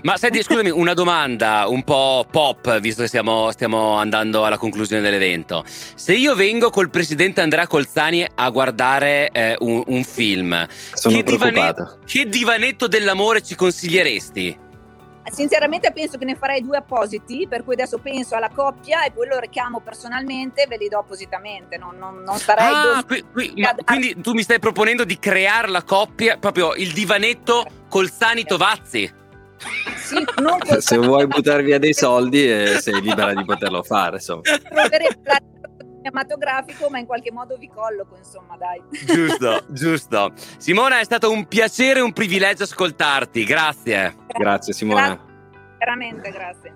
ma 0.04 0.18
senti 0.18 0.42
scusami 0.42 0.70
una 0.70 0.94
domanda 0.94 1.68
un 1.68 1.84
po' 1.84 2.26
pop 2.30 2.80
visto 2.80 3.02
che 3.02 3.08
stiamo, 3.08 3.52
stiamo 3.52 3.98
andando 3.98 4.46
alla 4.46 4.58
conclusione 4.58 5.02
dell'evento. 5.02 5.64
Se 5.66 6.14
io 6.14 6.36
vengo 6.36 6.70
col 6.70 6.90
presidente 6.90 7.42
Andrea 7.42 7.68
Colzani 7.68 8.26
a 8.36 8.50
guardare 8.50 9.30
eh, 9.32 9.56
un, 9.60 9.84
un, 9.86 10.04
film 10.04 10.68
sono 10.94 11.16
che 11.16 11.24
preoccupato. 11.24 11.50
divanetto, 11.50 12.00
che 12.06 12.28
divanetto 12.28 12.88
dell'amore 12.88 13.42
ci 13.42 13.56
consiglieresti? 13.56 14.70
Sinceramente 15.30 15.92
penso 15.92 16.18
che 16.18 16.26
ne 16.26 16.36
farei 16.36 16.62
due 16.62 16.78
appositi, 16.78 17.48
per 17.48 17.64
cui 17.64 17.74
adesso 17.74 18.00
penso 18.00 18.36
alla 18.36 18.50
coppia 18.50 19.04
e 19.04 19.12
poi 19.12 19.28
lo 19.28 19.40
richiamo 19.40 19.80
personalmente 19.80 20.64
e 20.64 20.68
ve 20.68 20.78
li 20.78 20.90
do 20.90 21.00
appositamente, 21.00 21.78
non, 21.78 21.96
non, 21.98 22.24
non 22.24 22.38
starei... 22.38 22.74
Ah, 22.74 23.04
qui, 23.06 23.24
qui, 23.32 23.54
quindi 23.86 24.20
tu 24.20 24.34
mi 24.34 24.42
stai 24.42 24.60
proponendo 24.60 25.04
di 25.06 25.20
creare 25.20 25.68
la 25.68 25.84
coppia, 25.84 26.38
proprio 26.38 26.74
il 26.74 26.92
divanetto 26.92 27.66
col 27.88 28.10
Sani 28.12 28.44
Tovazzi? 28.44 29.20
Sì, 29.96 30.26
Se 30.80 30.98
vuoi 30.98 31.28
buttare 31.28 31.62
via 31.62 31.78
dei 31.78 31.94
soldi 31.94 32.50
eh, 32.50 32.80
sei 32.80 33.00
libera 33.00 33.34
di 33.34 33.46
poterlo 33.46 33.84
fare, 33.84 34.16
insomma. 34.16 34.42
cinematografico, 36.02 36.90
ma 36.90 36.98
in 36.98 37.06
qualche 37.06 37.32
modo 37.32 37.56
vi 37.58 37.70
colloco, 37.70 38.18
insomma, 38.18 38.58
dai. 38.58 38.82
Giusto, 39.06 39.64
giusto. 39.70 40.34
Simona, 40.58 41.00
è 41.00 41.04
stato 41.04 41.32
un 41.32 41.46
piacere 41.46 42.00
e 42.00 42.02
un 42.02 42.12
privilegio 42.12 42.64
ascoltarti. 42.64 43.44
Grazie. 43.44 44.16
Grazie, 44.38 44.74
Simona. 44.74 45.08
Grazie. 45.08 45.30
Veramente, 45.78 46.32
grazie. 46.32 46.74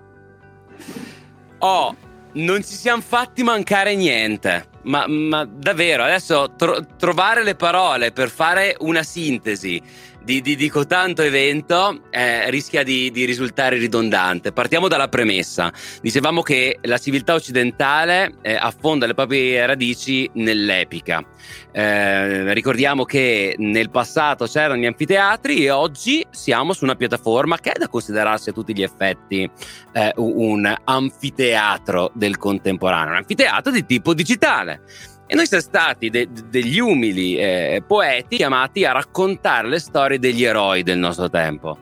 Oh, 1.58 1.94
non 2.32 2.62
ci 2.62 2.74
siamo 2.74 3.00
fatti 3.02 3.42
mancare 3.42 3.94
niente. 3.94 4.74
Ma, 4.82 5.06
ma 5.08 5.44
davvero, 5.44 6.04
adesso 6.04 6.54
tro- 6.56 6.84
trovare 6.96 7.42
le 7.42 7.54
parole 7.56 8.12
per 8.12 8.30
fare 8.30 8.76
una 8.80 9.02
sintesi 9.02 9.82
di, 10.26 10.40
di, 10.40 10.56
dico 10.56 10.84
tanto 10.86 11.22
evento 11.22 12.00
eh, 12.10 12.50
rischia 12.50 12.82
di, 12.82 13.12
di, 13.12 13.24
risultare 13.24 13.76
ridondante. 13.76 14.50
Partiamo 14.50 14.88
dalla 14.88 15.06
premessa. 15.06 15.72
Dicevamo 16.02 16.42
che 16.42 16.78
la 16.82 16.98
civiltà 16.98 17.34
occidentale 17.34 18.34
eh, 18.42 18.56
affonda 18.56 19.06
le 19.06 19.14
proprie 19.14 19.64
radici 19.64 20.28
nell'epica. 20.34 21.24
Eh, 21.70 22.52
ricordiamo 22.52 23.04
che 23.04 23.54
nel 23.58 23.88
passato 23.88 24.46
c'erano 24.46 24.80
gli 24.80 24.86
anfiteatri 24.86 25.64
e 25.64 25.70
oggi 25.70 26.26
siamo 26.28 26.72
su 26.72 26.82
una 26.82 26.96
piattaforma 26.96 27.58
che 27.58 27.70
è 27.70 27.78
da 27.78 27.86
considerarsi 27.86 28.48
a 28.48 28.52
tutti 28.52 28.74
gli 28.74 28.82
effetti 28.82 29.48
eh, 29.92 30.12
un 30.16 30.74
anfiteatro 30.82 32.10
del 32.14 32.36
contemporaneo, 32.36 33.10
un 33.10 33.18
anfiteatro 33.18 33.70
di 33.70 33.86
tipo 33.86 34.12
digitale. 34.12 34.80
E 35.26 35.34
noi 35.34 35.46
siamo 35.46 35.62
stati 35.62 36.08
de- 36.08 36.28
degli 36.48 36.78
umili 36.78 37.36
eh, 37.36 37.82
poeti 37.86 38.36
chiamati 38.36 38.84
a 38.84 38.92
raccontare 38.92 39.68
le 39.68 39.80
storie 39.80 40.18
degli 40.18 40.44
eroi 40.44 40.82
del 40.82 40.98
nostro 40.98 41.28
tempo. 41.28 41.78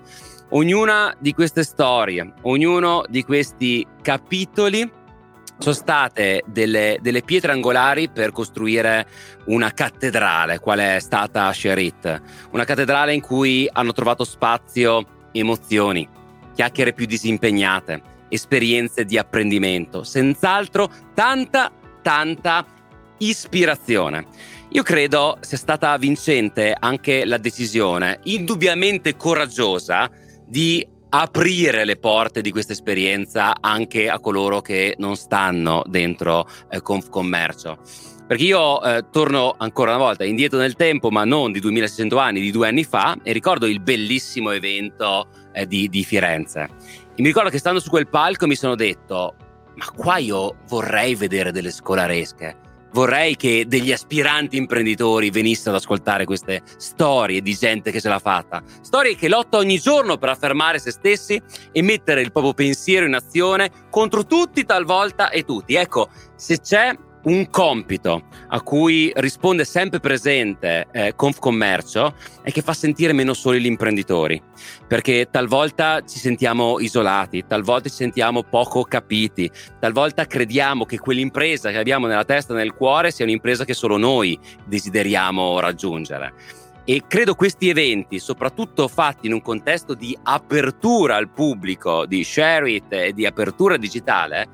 Ognuna 0.50 1.14
di 1.18 1.33
queste 1.33 1.62
storie, 1.62 2.33
ognuno 2.42 3.04
di 3.09 3.22
questi 3.22 3.87
capitoli 4.00 4.90
sono 5.59 5.74
state 5.74 6.42
delle, 6.46 6.98
delle, 7.00 7.22
pietre 7.22 7.52
angolari 7.52 8.09
per 8.09 8.33
costruire 8.33 9.07
una 9.46 9.72
cattedrale, 9.72 10.59
qual 10.59 10.78
è 10.78 10.98
stata 11.00 11.52
Sherit. 11.52 12.22
Una 12.52 12.64
cattedrale 12.64 13.14
in 13.14 13.20
cui 13.20 13.68
hanno 13.72 13.92
trovato 13.92 14.24
spazio 14.24 15.28
emozioni, 15.33 16.09
chiacchiere 16.54 16.92
più 16.92 17.07
disimpegnate, 17.07 18.02
esperienze 18.28 19.04
di 19.04 19.18
apprendimento, 19.18 20.02
senz'altro 20.02 20.90
tanta, 21.14 21.70
tanta 22.02 22.64
ispirazione. 23.18 24.27
Io 24.70 24.83
credo 24.83 25.38
sia 25.40 25.57
stata 25.57 25.96
vincente 25.98 26.74
anche 26.77 27.24
la 27.24 27.38
decisione, 27.38 28.18
indubbiamente 28.24 29.16
coraggiosa, 29.16 30.11
di 30.46 30.87
aprire 31.11 31.85
le 31.85 31.96
porte 31.96 32.40
di 32.40 32.50
questa 32.50 32.72
esperienza 32.72 33.55
anche 33.61 34.09
a 34.09 34.18
coloro 34.18 34.61
che 34.61 34.96
non 34.98 35.14
stanno 35.14 35.85
dentro 35.87 36.48
eh, 36.68 36.83
Confcommercio. 36.83 37.79
Perché 38.27 38.42
io 38.42 38.83
eh, 38.83 39.05
torno 39.12 39.55
ancora 39.57 39.94
una 39.94 40.03
volta 40.03 40.24
indietro 40.24 40.59
nel 40.59 40.74
tempo, 40.74 41.11
ma 41.11 41.24
non 41.24 41.53
di 41.53 41.61
2600 41.61 42.18
anni, 42.18 42.40
di 42.40 42.50
due 42.50 42.66
anni 42.66 42.83
fa, 42.83 43.16
e 43.22 43.33
ricordo 43.33 43.66
il 43.66 43.81
bellissimo 43.81 44.50
evento 44.50 45.29
eh, 45.53 45.66
di, 45.68 45.88
di 45.88 46.03
Firenze. 46.03 46.62
E 46.62 47.22
mi 47.22 47.27
ricordo 47.27 47.50
che 47.50 47.59
stando 47.59 47.79
su 47.79 47.90
quel 47.90 48.09
palco 48.09 48.48
mi 48.48 48.57
sono 48.57 48.74
detto, 48.74 49.37
ma 49.77 49.87
qua 49.94 50.16
io 50.16 50.57
vorrei 50.66 51.14
vedere 51.14 51.53
delle 51.53 51.70
scolaresche 51.70 52.62
vorrei 52.94 53.35
che 53.35 53.64
degli 53.66 53.92
aspiranti 53.92 54.57
imprenditori 54.57 55.28
venissero 55.30 55.70
ad 55.70 55.83
ascoltare 55.83 56.24
queste 56.24 56.62
storie 56.76 57.42
di 57.42 57.54
gente 57.54 57.90
che 57.90 58.00
ce 58.00 58.09
l'ha 58.09 58.20
fatta, 58.20 58.62
storie 58.80 59.16
che 59.16 59.28
lotta 59.28 59.59
ogni 59.59 59.78
giorno 59.78 60.16
per 60.16 60.28
affermare 60.30 60.78
se 60.78 60.92
stessi 60.92 61.40
e 61.72 61.83
mettere 61.83 62.22
il 62.22 62.30
proprio 62.30 62.54
pensiero 62.54 63.04
in 63.04 63.14
azione 63.14 63.70
contro 63.90 64.24
tutti 64.24 64.64
talvolta 64.64 65.30
e 65.30 65.42
tutti. 65.42 65.74
Ecco, 65.74 66.09
se 66.37 66.61
c'è 66.61 66.96
un 67.25 67.49
compito 67.49 68.25
a 68.49 68.61
cui 68.61 69.11
risponde 69.17 69.65
sempre 69.65 70.01
presente 70.01 70.87
eh, 70.93 71.15
Confcommercio 71.15 72.15
è 72.43 72.51
che 72.51 72.63
fa 72.63 72.75
sentire 72.75 73.13
meno 73.13 73.33
soli 73.33 73.61
gli 73.61 73.67
imprenditori, 73.67 74.41
perché 74.87 75.29
talvolta 75.31 76.03
ci 76.05 76.19
sentiamo 76.19 76.79
isolati, 76.81 77.45
talvolta 77.47 77.89
ci 77.89 77.95
sentiamo 77.95 78.43
poco 78.43 78.83
capiti, 78.83 79.51
talvolta 79.79 80.27
crediamo 80.27 80.85
che 80.85 80.99
quell'impresa 80.99 81.71
che 81.71 81.79
abbiamo 81.79 82.07
nella 82.07 82.25
testa 82.25 82.53
e 82.53 82.57
nel 82.57 82.75
cuore 82.75 83.11
sia 83.11 83.25
un'impresa 83.25 83.65
che 83.65 83.75
solo 83.75 83.97
noi 83.97 84.39
desideriamo 84.67 85.61
raggiungere. 85.61 86.33
E 86.87 87.05
credo 87.09 87.35
questi 87.35 87.71
eventi, 87.71 88.19
soprattutto 88.19 88.89
fatti 88.89 89.27
in 89.27 89.33
un 89.33 89.41
contesto 89.41 89.95
di 89.95 90.15
apertura 90.23 91.17
al 91.17 91.31
pubblico, 91.31 92.05
di 92.05 92.23
share 92.23 92.71
it 92.71 92.93
e 92.93 93.15
di 93.15 93.25
apertura 93.25 93.79
digitale, 93.79 94.49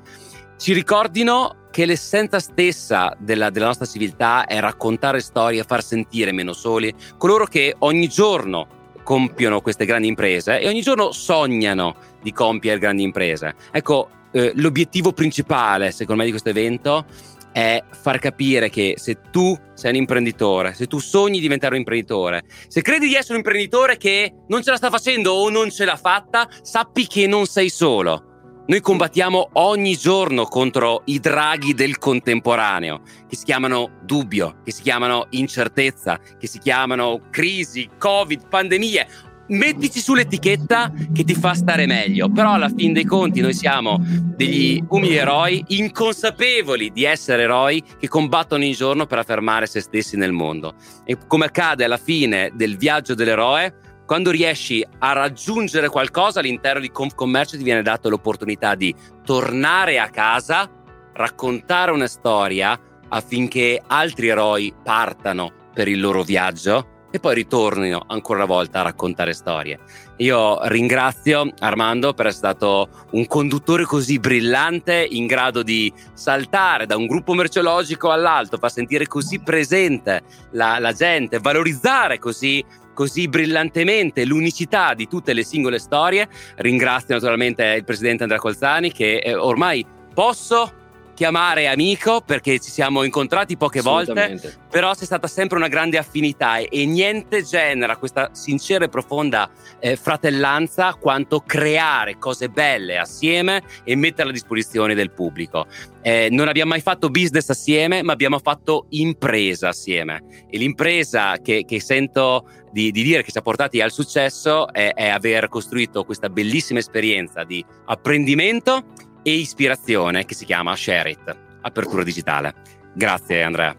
ci 0.61 0.73
ricordino 0.73 1.69
che 1.71 1.87
l'essenza 1.87 2.39
stessa 2.39 3.15
della, 3.17 3.49
della, 3.49 3.65
nostra 3.65 3.87
civiltà 3.87 4.45
è 4.45 4.59
raccontare 4.59 5.19
storie, 5.19 5.63
far 5.63 5.83
sentire 5.83 6.31
meno 6.31 6.53
soli 6.53 6.93
coloro 7.17 7.45
che 7.45 7.73
ogni 7.79 8.07
giorno 8.07 8.67
compiono 9.01 9.61
queste 9.61 9.85
grandi 9.85 10.07
imprese 10.07 10.59
e 10.59 10.67
ogni 10.67 10.81
giorno 10.81 11.11
sognano 11.13 11.95
di 12.21 12.31
compiere 12.31 12.77
grandi 12.77 13.01
imprese. 13.01 13.55
Ecco, 13.71 14.09
eh, 14.31 14.51
l'obiettivo 14.53 15.13
principale, 15.13 15.89
secondo 15.89 16.21
me, 16.21 16.25
di 16.25 16.29
questo 16.29 16.49
evento 16.49 17.05
è 17.51 17.83
far 17.89 18.19
capire 18.19 18.69
che 18.69 18.93
se 18.97 19.17
tu 19.31 19.57
sei 19.73 19.89
un 19.89 19.97
imprenditore, 19.97 20.75
se 20.75 20.85
tu 20.85 20.99
sogni 20.99 21.37
di 21.37 21.41
diventare 21.41 21.73
un 21.73 21.79
imprenditore, 21.79 22.43
se 22.67 22.83
credi 22.83 23.07
di 23.07 23.15
essere 23.15 23.33
un 23.33 23.39
imprenditore 23.39 23.97
che 23.97 24.31
non 24.47 24.61
ce 24.61 24.69
la 24.69 24.77
sta 24.77 24.91
facendo 24.91 25.31
o 25.31 25.49
non 25.49 25.71
ce 25.71 25.85
l'ha 25.85 25.97
fatta, 25.97 26.47
sappi 26.61 27.07
che 27.07 27.25
non 27.25 27.47
sei 27.47 27.69
solo 27.69 28.25
noi 28.67 28.79
combattiamo 28.79 29.49
ogni 29.53 29.97
giorno 29.97 30.45
contro 30.45 31.01
i 31.05 31.19
draghi 31.19 31.73
del 31.73 31.97
contemporaneo, 31.97 33.01
che 33.27 33.35
si 33.35 33.43
chiamano 33.43 33.97
dubbio, 34.03 34.57
che 34.63 34.71
si 34.71 34.81
chiamano 34.81 35.25
incertezza, 35.31 36.19
che 36.39 36.47
si 36.47 36.59
chiamano 36.59 37.21
crisi, 37.31 37.89
covid, 37.97 38.47
pandemie. 38.47 39.07
Mettici 39.47 39.99
sull'etichetta 39.99 40.93
che 41.11 41.25
ti 41.25 41.33
fa 41.33 41.53
stare 41.53 41.85
meglio, 41.85 42.29
però 42.29 42.53
alla 42.53 42.69
fin 42.73 42.93
dei 42.93 43.03
conti 43.03 43.41
noi 43.41 43.53
siamo 43.53 43.97
degli 43.99 44.81
umili 44.89 45.17
eroi 45.17 45.61
inconsapevoli 45.67 46.91
di 46.91 47.03
essere 47.03 47.43
eroi 47.43 47.83
che 47.99 48.07
combattono 48.07 48.63
ogni 48.63 48.73
giorno 48.73 49.05
per 49.07 49.17
affermare 49.17 49.65
se 49.65 49.81
stessi 49.81 50.15
nel 50.15 50.31
mondo. 50.31 50.75
E 51.03 51.17
come 51.27 51.45
accade 51.45 51.83
alla 51.83 51.97
fine 51.97 52.51
del 52.53 52.77
viaggio 52.77 53.13
dell'eroe, 53.13 53.90
quando 54.11 54.29
riesci 54.29 54.85
a 54.99 55.13
raggiungere 55.13 55.87
qualcosa 55.87 56.41
all'interno 56.41 56.81
di 56.81 56.91
Confcommercio 56.91 57.55
ti 57.55 57.63
viene 57.63 57.81
data 57.81 58.09
l'opportunità 58.09 58.75
di 58.75 58.93
tornare 59.23 59.99
a 59.99 60.09
casa, 60.09 60.69
raccontare 61.13 61.91
una 61.91 62.07
storia 62.07 62.77
affinché 63.07 63.81
altri 63.87 64.27
eroi 64.27 64.73
partano 64.83 65.53
per 65.73 65.87
il 65.87 66.01
loro 66.01 66.23
viaggio 66.23 66.99
e 67.09 67.21
poi 67.21 67.35
ritornino 67.35 68.03
ancora 68.07 68.39
una 68.39 68.53
volta 68.53 68.79
a 68.79 68.83
raccontare 68.83 69.31
storie. 69.31 69.79
Io 70.17 70.59
ringrazio 70.67 71.49
Armando 71.59 72.13
per 72.13 72.27
essere 72.27 72.49
stato 72.53 72.89
un 73.11 73.25
conduttore 73.27 73.85
così 73.85 74.19
brillante, 74.19 75.07
in 75.09 75.25
grado 75.25 75.63
di 75.63 75.91
saltare 76.13 76.85
da 76.85 76.95
un 76.95 77.07
gruppo 77.07 77.33
merceologico 77.33 78.11
all'altro, 78.11 78.57
far 78.57 78.71
sentire 78.71 79.07
così 79.07 79.39
presente 79.39 80.21
la, 80.51 80.79
la 80.79 80.91
gente, 80.93 81.39
valorizzare 81.39 82.19
così 82.19 82.63
così 83.01 83.27
brillantemente 83.27 84.25
l'unicità 84.25 84.93
di 84.93 85.07
tutte 85.07 85.33
le 85.33 85.43
singole 85.43 85.79
storie. 85.79 86.29
Ringrazio 86.57 87.15
naturalmente 87.15 87.63
il 87.63 87.83
presidente 87.83 88.21
Andrea 88.21 88.39
Colzani 88.39 88.91
che 88.91 89.17
eh, 89.17 89.33
ormai 89.33 89.83
posso 90.13 90.71
chiamare 91.13 91.67
amico 91.67 92.21
perché 92.21 92.59
ci 92.59 92.69
siamo 92.69 93.03
incontrati 93.03 93.57
poche 93.57 93.81
volte, 93.81 94.59
però 94.69 94.93
c'è 94.93 95.05
stata 95.05 95.27
sempre 95.27 95.57
una 95.57 95.67
grande 95.67 95.97
affinità 95.97 96.57
e, 96.57 96.67
e 96.71 96.85
niente 96.85 97.43
genera 97.43 97.97
questa 97.97 98.29
sincera 98.33 98.85
e 98.85 98.89
profonda 98.89 99.49
eh, 99.79 99.95
fratellanza 99.95 100.95
quanto 100.95 101.41
creare 101.45 102.17
cose 102.17 102.49
belle 102.49 102.97
assieme 102.97 103.63
e 103.83 103.95
metterle 103.95 104.31
a 104.31 104.33
disposizione 104.33 104.93
del 104.93 105.11
pubblico. 105.11 105.67
Eh, 106.01 106.29
non 106.31 106.47
abbiamo 106.47 106.71
mai 106.71 106.81
fatto 106.81 107.09
business 107.09 107.49
assieme, 107.49 108.01
ma 108.01 108.13
abbiamo 108.13 108.39
fatto 108.39 108.87
impresa 108.89 109.69
assieme 109.69 110.23
e 110.49 110.57
l'impresa 110.57 111.37
che, 111.41 111.63
che 111.65 111.79
sento 111.79 112.47
di, 112.71 112.91
di, 112.91 113.03
dire 113.03 113.21
che 113.21 113.31
ci 113.31 113.37
ha 113.37 113.41
portati 113.41 113.81
al 113.81 113.91
successo 113.91 114.71
è, 114.71 114.93
è 114.93 115.09
aver 115.09 115.49
costruito 115.49 116.03
questa 116.03 116.29
bellissima 116.29 116.79
esperienza 116.79 117.43
di 117.43 117.63
apprendimento 117.85 119.09
e 119.23 119.31
ispirazione 119.33 120.25
che 120.25 120.33
si 120.33 120.45
chiama 120.45 120.75
Share 120.75 121.09
It, 121.09 121.37
apertura 121.61 122.03
digitale. 122.03 122.53
Grazie 122.93 123.43
Andrea. 123.43 123.75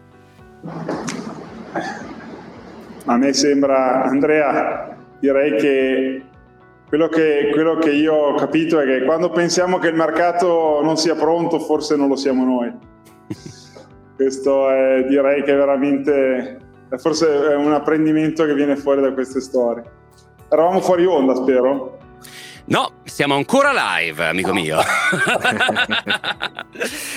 A 3.05 3.17
me 3.17 3.33
sembra, 3.33 4.03
Andrea, 4.03 4.97
direi 5.19 5.59
che 5.59 6.23
quello, 6.87 7.09
che 7.09 7.49
quello 7.51 7.77
che 7.77 7.91
io 7.91 8.13
ho 8.13 8.35
capito 8.35 8.79
è 8.79 8.85
che 8.85 9.03
quando 9.03 9.29
pensiamo 9.29 9.77
che 9.79 9.87
il 9.87 9.95
mercato 9.95 10.79
non 10.81 10.95
sia 10.95 11.15
pronto, 11.15 11.59
forse 11.59 11.95
non 11.95 12.07
lo 12.07 12.15
siamo 12.15 12.45
noi. 12.45 12.71
Questo 14.15 14.69
è, 14.69 15.03
direi 15.07 15.43
che 15.43 15.51
è 15.51 15.55
veramente, 15.55 16.59
forse 16.97 17.49
è 17.49 17.55
un 17.55 17.73
apprendimento 17.73 18.45
che 18.45 18.53
viene 18.53 18.75
fuori 18.75 19.01
da 19.01 19.11
queste 19.11 19.41
storie. 19.41 19.83
Eravamo 20.49 20.81
fuori 20.81 21.05
onda, 21.05 21.35
spero. 21.35 21.97
No, 22.65 23.01
siamo 23.03 23.35
ancora 23.35 23.97
live, 23.97 24.25
amico 24.25 24.53
mio. 24.53 24.79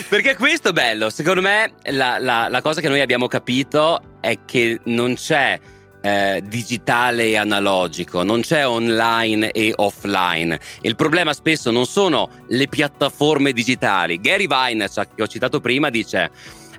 Perché 0.09 0.35
questo 0.35 0.71
è 0.71 0.73
bello. 0.73 1.09
Secondo 1.09 1.41
me 1.41 1.75
la, 1.91 2.19
la, 2.19 2.49
la, 2.49 2.61
cosa 2.61 2.81
che 2.81 2.89
noi 2.89 3.01
abbiamo 3.01 3.29
capito 3.29 4.01
è 4.21 4.39
che 4.45 4.81
non 4.85 5.15
c'è 5.15 5.59
eh, 6.03 6.43
digitale 6.45 7.27
e 7.27 7.37
analogico, 7.37 8.25
non 8.25 8.41
c'è 8.41 8.67
online 8.67 9.53
e 9.53 9.73
offline. 9.77 10.59
Il 10.81 10.97
problema 10.97 11.33
spesso 11.33 11.71
non 11.71 11.87
sono 11.87 12.29
le 12.49 12.67
piattaforme 12.67 13.53
digitali. 13.53 14.21
Gary 14.21 14.49
Vaynerchuk, 14.49 15.15
che 15.15 15.23
ho 15.23 15.29
citato 15.29 15.61
prima, 15.61 15.91
dice 15.91 16.29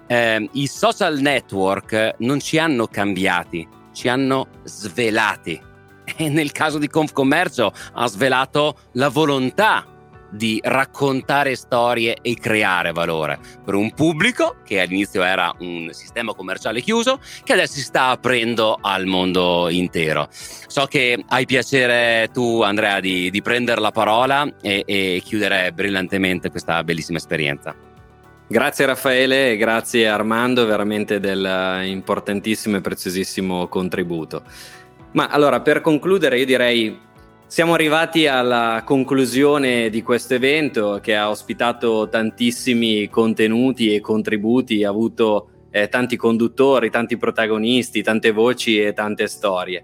eh, 0.08 0.50
i 0.54 0.68
social 0.68 1.20
network 1.20 2.16
non 2.20 2.42
ci 2.42 2.58
hanno 2.58 2.88
cambiati, 2.88 3.66
ci 3.94 4.10
hanno 4.10 4.48
svelati 4.64 5.67
e 6.16 6.30
nel 6.30 6.52
caso 6.52 6.78
di 6.78 6.88
Confcommercio 6.88 7.74
ha 7.94 8.08
svelato 8.08 8.78
la 8.94 9.10
volontà 9.10 9.86
di 10.30 10.60
raccontare 10.64 11.56
storie 11.56 12.18
e 12.22 12.36
creare 12.36 12.92
valore 12.92 13.40
per 13.64 13.76
un 13.76 13.94
pubblico 13.94 14.58
che 14.64 14.82
all'inizio 14.82 15.24
era 15.24 15.54
un 15.60 15.90
sistema 15.92 16.34
commerciale 16.34 16.82
chiuso 16.82 17.20
che 17.44 17.54
adesso 17.54 17.74
si 17.74 17.82
sta 17.82 18.08
aprendo 18.08 18.78
al 18.82 19.06
mondo 19.06 19.70
intero. 19.70 20.28
So 20.32 20.86
che 20.86 21.24
hai 21.30 21.46
piacere 21.46 22.30
tu 22.34 22.62
Andrea 22.62 23.00
di, 23.00 23.30
di 23.30 23.42
prendere 23.42 23.82
la 23.82 23.92
parola 23.92 24.48
e, 24.62 24.84
e 24.86 25.22
chiudere 25.24 25.72
brillantemente 25.72 26.50
questa 26.50 26.84
bellissima 26.84 27.18
esperienza. 27.18 27.76
Grazie 28.50 28.86
Raffaele 28.86 29.52
e 29.52 29.58
grazie 29.58 30.08
Armando 30.08 30.66
veramente 30.66 31.20
del 31.20 31.82
importantissimo 31.84 32.78
e 32.78 32.82
preziosissimo 32.82 33.68
contributo. 33.68 34.44
Ma 35.18 35.30
allora 35.30 35.62
per 35.62 35.82
concludere 35.82 36.38
io 36.38 36.46
direi 36.46 36.96
siamo 37.48 37.74
arrivati 37.74 38.28
alla 38.28 38.84
conclusione 38.86 39.90
di 39.90 40.04
questo 40.04 40.36
evento 40.36 41.00
che 41.02 41.16
ha 41.16 41.32
ospitato 41.32 42.08
tantissimi 42.08 43.10
contenuti 43.10 43.96
e 43.96 44.00
contributi, 44.00 44.84
ha 44.84 44.90
avuto 44.90 45.50
eh, 45.72 45.90
tanti 45.90 46.18
conduttori, 46.18 46.92
tanti 46.92 47.18
protagonisti, 47.18 48.04
tante 48.04 48.30
voci 48.30 48.80
e 48.80 48.94
tante 48.94 49.26
storie. 49.26 49.84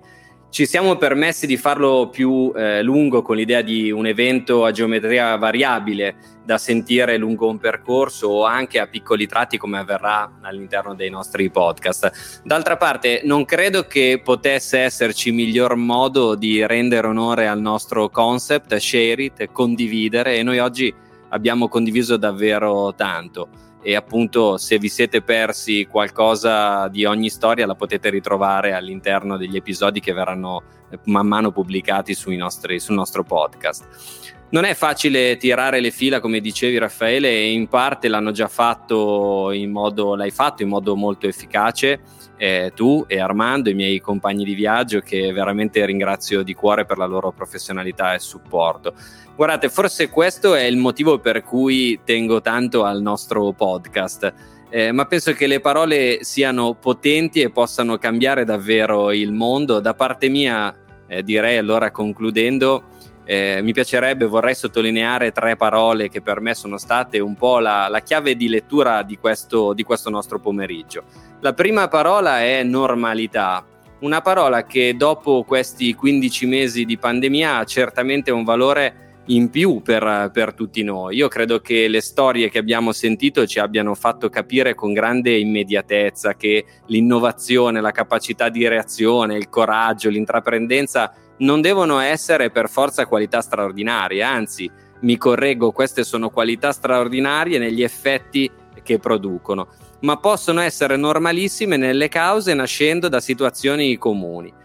Ci 0.54 0.68
siamo 0.68 0.98
permessi 0.98 1.48
di 1.48 1.58
farlo 1.58 2.10
più 2.10 2.54
eh, 2.56 2.84
lungo 2.84 3.24
con 3.24 3.36
l'idea 3.36 3.64
di 3.64 3.90
un 3.90 4.06
evento 4.06 4.66
a 4.66 4.70
geometria 4.70 5.36
variabile 5.36 6.16
da 6.46 6.60
sentire 6.60 7.18
lungo 7.18 7.50
un 7.50 7.58
percorso 7.58 8.28
o 8.28 8.46
anche 8.46 8.80
a 8.80 8.86
piccoli 8.86 9.26
tratti 9.26 9.58
come 9.58 9.80
avverrà 9.80 10.32
all'interno 10.42 10.94
dei 10.94 11.10
nostri 11.10 11.50
podcast. 11.50 12.42
D'altra 12.44 12.78
parte 12.78 13.22
non 13.24 13.46
credo 13.46 13.88
che 13.88 14.22
potesse 14.24 14.82
esserci 14.82 15.32
miglior 15.32 15.76
modo 15.76 16.36
di 16.36 16.64
rendere 16.68 17.08
onore 17.08 17.48
al 17.48 17.60
nostro 17.60 18.10
concept, 18.10 18.76
share 18.76 19.24
it, 19.24 19.52
condividere 19.52 20.38
e 20.38 20.44
noi 20.44 20.60
oggi 20.60 20.94
abbiamo 21.30 21.68
condiviso 21.68 22.16
davvero 22.16 22.94
tanto 22.94 23.72
e 23.84 23.96
appunto 23.96 24.58
se 24.58 24.80
vi 24.80 24.88
siete 24.88 25.22
persi 25.22 25.86
qualcosa 25.86 26.88
di 26.88 27.04
ogni 27.04 27.30
storia 27.30 27.66
la 27.66 27.76
potete 27.76 28.10
ritrovare 28.10 28.74
all'interno 28.74 29.36
degli 29.36 29.58
episodi 29.58 30.00
che 30.00 30.14
verranno 30.14 30.64
eh, 30.90 31.00
man 31.06 31.28
mano 31.28 31.52
pubblicati 31.52 32.16
nostri, 32.38 32.80
sul 32.80 32.96
nostro 32.96 33.24
podcast. 33.24 34.22
Non 34.52 34.64
è 34.66 34.74
facile 34.76 35.36
tirare 35.38 35.80
le 35.80 35.92
fila, 35.92 36.20
come 36.20 36.40
dicevi 36.40 36.78
Raffaele, 36.78 37.28
e 37.28 37.52
in 37.52 37.68
parte 37.68 38.08
l'hanno 38.08 38.32
già 38.32 38.48
fatto 38.48 39.52
in 39.52 39.72
modo, 39.72 40.16
l'hai 40.16 40.30
fatto 40.30 40.62
in 40.62 40.70
modo 40.70 40.96
molto 40.96 41.28
efficace. 41.28 42.00
Eh, 42.36 42.72
tu 42.76 43.06
e 43.08 43.20
Armando, 43.20 43.70
i 43.70 43.74
miei 43.74 44.00
compagni 44.00 44.44
di 44.44 44.54
viaggio, 44.54 45.00
che 45.00 45.32
veramente 45.32 45.86
ringrazio 45.86 46.44
di 46.44 46.54
cuore 46.54 46.86
per 46.86 46.98
la 46.98 47.06
loro 47.06 47.32
professionalità 47.32 48.14
e 48.14 48.20
supporto. 48.20 48.94
Guardate, 49.36 49.70
forse 49.70 50.10
questo 50.10 50.54
è 50.54 50.64
il 50.64 50.78
motivo 50.78 51.20
per 51.20 51.44
cui 51.44 52.00
tengo 52.04 52.42
tanto 52.42 52.84
al 52.84 53.02
nostro 53.02 53.52
podcast. 53.52 54.34
Eh, 54.70 54.92
ma 54.92 55.06
penso 55.06 55.34
che 55.34 55.46
le 55.46 55.60
parole 55.60 56.24
siano 56.24 56.74
potenti 56.74 57.42
e 57.42 57.52
possano 57.52 57.98
cambiare 57.98 58.44
davvero 58.44 59.12
il 59.12 59.32
mondo. 59.32 59.80
Da 59.80 59.94
parte 59.94 60.30
mia, 60.30 60.76
eh, 61.08 61.22
direi 61.22 61.58
allora 61.58 61.92
concludendo, 61.92 62.84
eh, 63.26 63.60
mi 63.62 63.74
piacerebbe, 63.74 64.26
vorrei 64.26 64.56
sottolineare 64.56 65.32
tre 65.32 65.56
parole 65.56 66.10
che 66.10 66.22
per 66.22 66.42
me 66.42 66.54
sono 66.54 66.78
state 66.78 67.20
un 67.20 67.36
po' 67.36 67.60
la, 67.60 67.88
la 67.88 68.02
chiave 68.02 68.36
di 68.36 68.50
lettura 68.50 69.04
di 69.04 69.18
questo, 69.18 69.74
di 69.74 69.84
questo 69.84 70.10
nostro 70.10 70.40
pomeriggio. 70.40 71.04
La 71.40 71.54
prima 71.54 71.88
parola 71.88 72.42
è 72.42 72.64
normalità, 72.64 73.66
una 74.00 74.22
parola 74.22 74.66
che 74.66 74.96
dopo 74.98 75.44
questi 75.44 75.94
15 75.94 76.46
mesi 76.46 76.86
di 76.86 76.98
pandemia 76.98 77.58
ha 77.58 77.64
certamente 77.64 78.32
un 78.32 78.44
valore 78.44 79.04
in 79.28 79.50
più 79.50 79.82
per, 79.82 80.30
per, 80.34 80.54
tutti 80.54 80.84
noi. 80.84 81.16
Io 81.16 81.30
credo 81.30 81.62
che 81.62 81.88
le 81.88 82.02
storie 82.02 82.50
che 82.50 82.58
abbiamo 82.58 82.92
sentito 82.92 83.46
ci 83.46 83.60
abbiano 83.60 83.96
fatto 83.96 84.28
capire 84.28 84.74
con 84.74 84.92
grande 84.92 85.38
immediatezza 85.38 86.36
che 86.36 86.66
l'innovazione, 86.88 87.80
la 87.80 87.92
capacità 87.92 88.50
di 88.50 88.68
reazione, 88.68 89.38
il 89.38 89.48
coraggio, 89.48 90.10
l'intraprendenza 90.10 91.14
non 91.38 91.62
devono 91.62 92.00
essere 92.00 92.50
per 92.50 92.70
forza 92.70 93.06
qualità 93.06 93.42
straordinarie, 93.42 94.22
anzi, 94.22 94.70
mi 95.02 95.18
correggo, 95.18 95.72
queste 95.72 96.04
sono 96.04 96.30
qualità 96.30 96.72
straordinarie 96.72 97.60
negli 97.60 97.84
effetti 97.84 98.50
che 98.82 99.00
producono, 99.00 99.68
ma 100.02 100.18
possono 100.18 100.62
essere 100.62 100.96
normalissime 100.96 101.78
nelle 101.78 102.10
cause 102.10 102.54
nascendo 102.54 103.08
da 103.08 103.20
situazioni 103.20 103.98
comuni. 103.98 104.62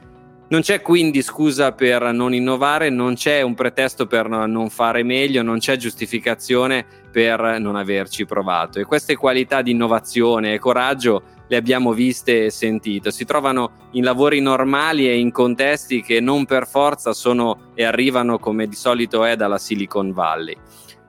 Non 0.50 0.62
c'è 0.62 0.80
quindi 0.80 1.20
scusa 1.20 1.72
per 1.72 2.10
non 2.12 2.32
innovare, 2.32 2.88
non 2.88 3.14
c'è 3.14 3.42
un 3.42 3.54
pretesto 3.54 4.06
per 4.06 4.28
non 4.28 4.70
fare 4.70 5.02
meglio, 5.02 5.42
non 5.42 5.58
c'è 5.58 5.76
giustificazione 5.76 6.86
per 7.10 7.58
non 7.60 7.76
averci 7.76 8.24
provato. 8.24 8.78
E 8.78 8.84
queste 8.84 9.14
qualità 9.14 9.60
di 9.60 9.72
innovazione 9.72 10.54
e 10.54 10.58
coraggio 10.58 11.22
le 11.48 11.56
abbiamo 11.56 11.92
viste 11.92 12.44
e 12.44 12.50
sentite. 12.50 13.10
Si 13.10 13.24
trovano 13.24 13.88
in 13.92 14.04
lavori 14.04 14.40
normali 14.40 15.08
e 15.08 15.18
in 15.18 15.32
contesti 15.32 16.02
che 16.02 16.20
non 16.20 16.44
per 16.44 16.68
forza 16.68 17.12
sono 17.12 17.72
e 17.74 17.84
arrivano 17.84 18.38
come 18.38 18.68
di 18.68 18.76
solito 18.76 19.24
è 19.24 19.34
dalla 19.34 19.58
Silicon 19.58 20.12
Valley 20.12 20.56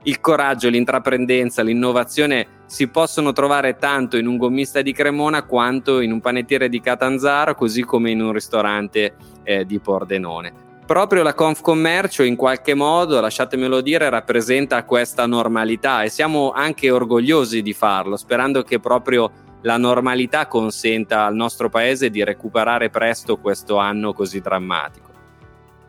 il 0.04 0.19
coraggio, 0.21 0.69
l'intraprendenza, 0.69 1.62
l'innovazione 1.62 2.58
si 2.65 2.88
possono 2.88 3.34
trovare 3.34 3.75
tanto 3.75 4.15
in 4.15 4.28
un 4.28 4.38
gommista 4.38 4.82
di 4.82 4.93
Cremona 4.93 5.43
quanto 5.43 5.99
in 5.99 6.12
un 6.12 6.21
panettiere 6.21 6.69
di 6.69 6.80
Catanzaro, 6.80 7.56
così 7.56 7.84
come 7.84 8.12
in 8.12 8.21
un 8.21 8.32
ristorante 8.32 9.15
eh, 9.43 9.65
di 9.65 9.80
Pordenone. 9.80 10.67
Proprio 10.86 11.21
la 11.21 11.36
Confcommercio 11.36 12.23
in 12.23 12.36
qualche 12.36 12.73
modo, 12.73 13.19
lasciatemelo 13.19 13.82
dire, 13.82 14.10
rappresenta 14.10 14.84
questa 14.86 15.25
normalità 15.28 16.02
e 16.02 16.10
siamo 16.10 16.52
anche 16.52 16.89
orgogliosi 16.89 17.62
di 17.62 17.73
farlo, 17.73 18.17
sperando 18.17 18.63
che 18.63 18.80
proprio 18.80 19.32
la 19.61 19.77
normalità 19.77 20.47
consenta 20.47 21.25
al 21.25 21.35
nostro 21.35 21.69
paese 21.69 22.09
di 22.09 22.23
recuperare 22.23 22.89
presto 22.89 23.37
questo 23.37 23.77
anno 23.77 24.13
così 24.13 24.39
drammatico. 24.39 25.07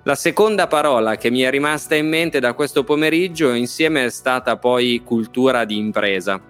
La 0.04 0.14
seconda 0.14 0.66
parola 0.66 1.16
che 1.16 1.30
mi 1.30 1.40
è 1.40 1.50
rimasta 1.50 1.94
in 1.94 2.09
mente 2.09 2.40
da 2.40 2.54
questo 2.54 2.85
pomeriggio 2.85 3.52
insieme 3.52 4.06
è 4.06 4.11
stata 4.11 4.56
poi 4.56 5.02
cultura 5.04 5.64
di 5.64 5.76
impresa. 5.76 6.40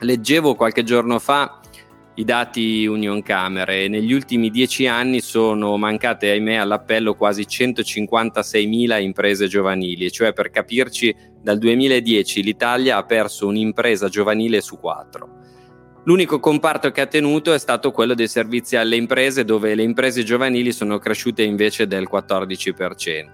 Leggevo 0.00 0.54
qualche 0.54 0.84
giorno 0.84 1.18
fa 1.18 1.60
i 2.14 2.24
dati 2.24 2.84
Union 2.84 3.22
Camere 3.22 3.84
e 3.84 3.88
negli 3.88 4.12
ultimi 4.12 4.50
dieci 4.50 4.86
anni 4.86 5.20
sono 5.20 5.78
mancate, 5.78 6.30
ahimè, 6.30 6.56
all'appello 6.56 7.14
quasi 7.14 7.42
156.000 7.48 9.00
imprese 9.00 9.46
giovanili, 9.46 10.10
cioè 10.10 10.34
per 10.34 10.50
capirci 10.50 11.16
dal 11.40 11.56
2010 11.56 12.42
l'Italia 12.42 12.98
ha 12.98 13.04
perso 13.04 13.46
un'impresa 13.46 14.08
giovanile 14.08 14.60
su 14.60 14.78
quattro. 14.78 15.40
L'unico 16.04 16.40
comparto 16.40 16.90
che 16.90 17.00
ha 17.00 17.06
tenuto 17.06 17.52
è 17.52 17.58
stato 17.58 17.92
quello 17.92 18.14
dei 18.14 18.26
servizi 18.26 18.74
alle 18.74 18.96
imprese, 18.96 19.44
dove 19.44 19.74
le 19.76 19.84
imprese 19.84 20.24
giovanili 20.24 20.72
sono 20.72 20.98
cresciute 20.98 21.44
invece 21.44 21.86
del 21.86 22.08
14%. 22.10 23.24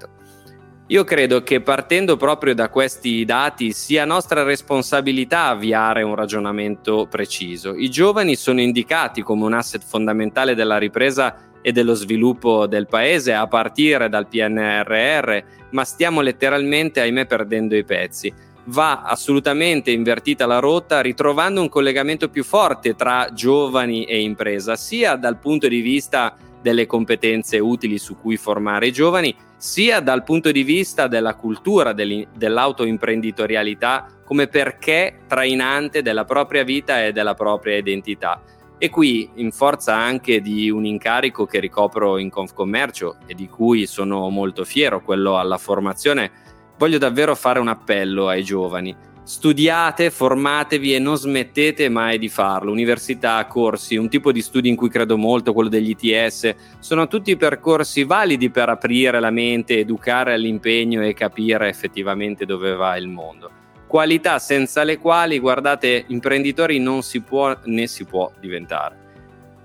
Io 0.89 1.05
credo 1.05 1.43
che 1.43 1.61
partendo 1.61 2.17
proprio 2.17 2.55
da 2.55 2.69
questi 2.69 3.25
dati 3.25 3.73
sia 3.73 4.05
nostra 4.05 4.43
responsabilità 4.43 5.47
avviare 5.47 6.03
un 6.03 6.15
ragionamento 6.15 7.07
preciso. 7.09 7.75
I 7.75 7.91
giovani 7.91 8.37
sono 8.37 8.61
indicati 8.61 9.23
come 9.23 9.45
un 9.45 9.55
asset 9.55 9.83
fondamentale 9.83 10.55
della 10.55 10.79
ripresa 10.79 11.37
e 11.63 11.73
dello 11.73 11.95
sviluppo 11.95 12.67
del 12.67 12.87
paese 12.87 13.33
a 13.33 13.47
partire 13.47 14.09
dal 14.09 14.29
PNRR, 14.29 15.39
ma 15.71 15.85
stiamo 15.85 16.21
letteralmente, 16.21 17.01
ahimè, 17.01 17.27
perdendo 17.27 17.77
i 17.77 17.85
pezzi 17.85 18.33
va 18.69 19.03
assolutamente 19.03 19.91
invertita 19.91 20.47
la 20.47 20.59
rotta, 20.59 21.01
ritrovando 21.01 21.61
un 21.61 21.69
collegamento 21.69 22.29
più 22.29 22.45
forte 22.45 22.95
tra 22.95 23.31
giovani 23.33 24.05
e 24.05 24.21
impresa, 24.21 24.77
sia 24.77 25.17
dal 25.17 25.39
punto 25.39 25.69
di 25.69 25.81
vista 25.81 26.37
delle 26.61 26.87
competenze 26.87 27.59
utili 27.59 27.99
su 27.99 28.19
cui 28.19 28.37
formare 28.37 28.89
i 28.89 28.93
giovani, 28.93 29.35
sia 29.57 30.01
dal 30.01 30.23
punto 30.23 30.51
di 30.51 30.63
vista 30.63 31.07
della 31.07 31.35
cultura 31.35 31.93
dell'autoimprenditorialità 31.93 34.07
come 34.25 34.49
perché 34.49 35.21
trainante 35.27 36.03
della 36.03 36.25
propria 36.25 36.63
vita 36.63 37.05
e 37.05 37.13
della 37.13 37.35
propria 37.35 37.77
identità. 37.77 38.43
E 38.77 38.91
qui, 38.91 39.31
in 39.37 39.51
forza 39.51 39.97
anche 39.97 40.41
di 40.41 40.71
un 40.71 40.85
incarico 40.85 41.47
che 41.47 41.59
ricopro 41.59 42.19
in 42.19 42.31
Confcommercio 42.31 43.17
e 43.27 43.35
di 43.35 43.49
cui 43.49 43.87
sono 43.87 44.29
molto 44.29 44.65
fiero, 44.65 45.03
quello 45.03 45.39
alla 45.39 45.59
formazione, 45.59 46.31
voglio 46.79 46.99
davvero 46.99 47.35
fare 47.35 47.59
un 47.59 47.69
appello 47.69 48.29
ai 48.29 48.43
giovani. 48.43 48.97
Studiate, 49.23 50.11
formatevi 50.11 50.95
e 50.95 50.99
non 50.99 51.17
smettete 51.17 51.91
mai 51.91 52.19
di 52.19 52.31
farlo. 52.31 52.73
Università, 52.73 53.45
corsi, 53.45 53.97
un 53.97 54.09
tipo 54.09 54.33
di 54.33 54.41
studi 54.41 54.71
in 54.71 54.77
cui 54.77 54.89
credo 54.89 55.19
molto, 55.19 55.53
quello 55.53 55.69
degli 55.69 55.95
ITS, 55.99 56.55
sono 56.79 57.09
tutti 57.09 57.37
percorsi 57.37 58.05
validi 58.05 58.49
per 58.49 58.71
aprire 58.71 59.21
la 59.21 59.31
mente, 59.31 59.81
educare 59.81 60.33
all'impegno 60.33 61.05
e 61.05 61.13
capire 61.13 61.69
effettivamente 61.69 62.47
dove 62.47 62.75
va 62.75 62.97
il 62.97 63.09
mondo. 63.09 63.51
Qualità 63.87 64.39
senza 64.39 64.83
le 64.83 64.97
quali, 64.97 65.39
guardate, 65.39 66.05
imprenditori 66.09 66.79
non 66.79 67.03
si 67.03 67.21
può 67.21 67.55
né 67.65 67.87
si 67.87 68.07
può 68.07 68.31
diventare. 68.41 69.07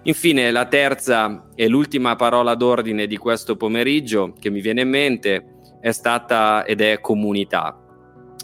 Infine, 0.04 0.52
la 0.52 0.66
terza 0.66 1.46
e 1.56 1.70
l'ultima 1.70 2.18
parola 2.18 2.56
d'ordine 2.56 3.08
di 3.08 3.16
questo 3.16 3.56
pomeriggio 3.56 4.34
che 4.38 4.50
mi 4.50 4.60
viene 4.60 4.82
in 4.82 4.90
mente 4.90 5.53
è 5.84 5.92
stata 5.92 6.64
ed 6.64 6.80
è 6.80 7.02
comunità. 7.02 7.78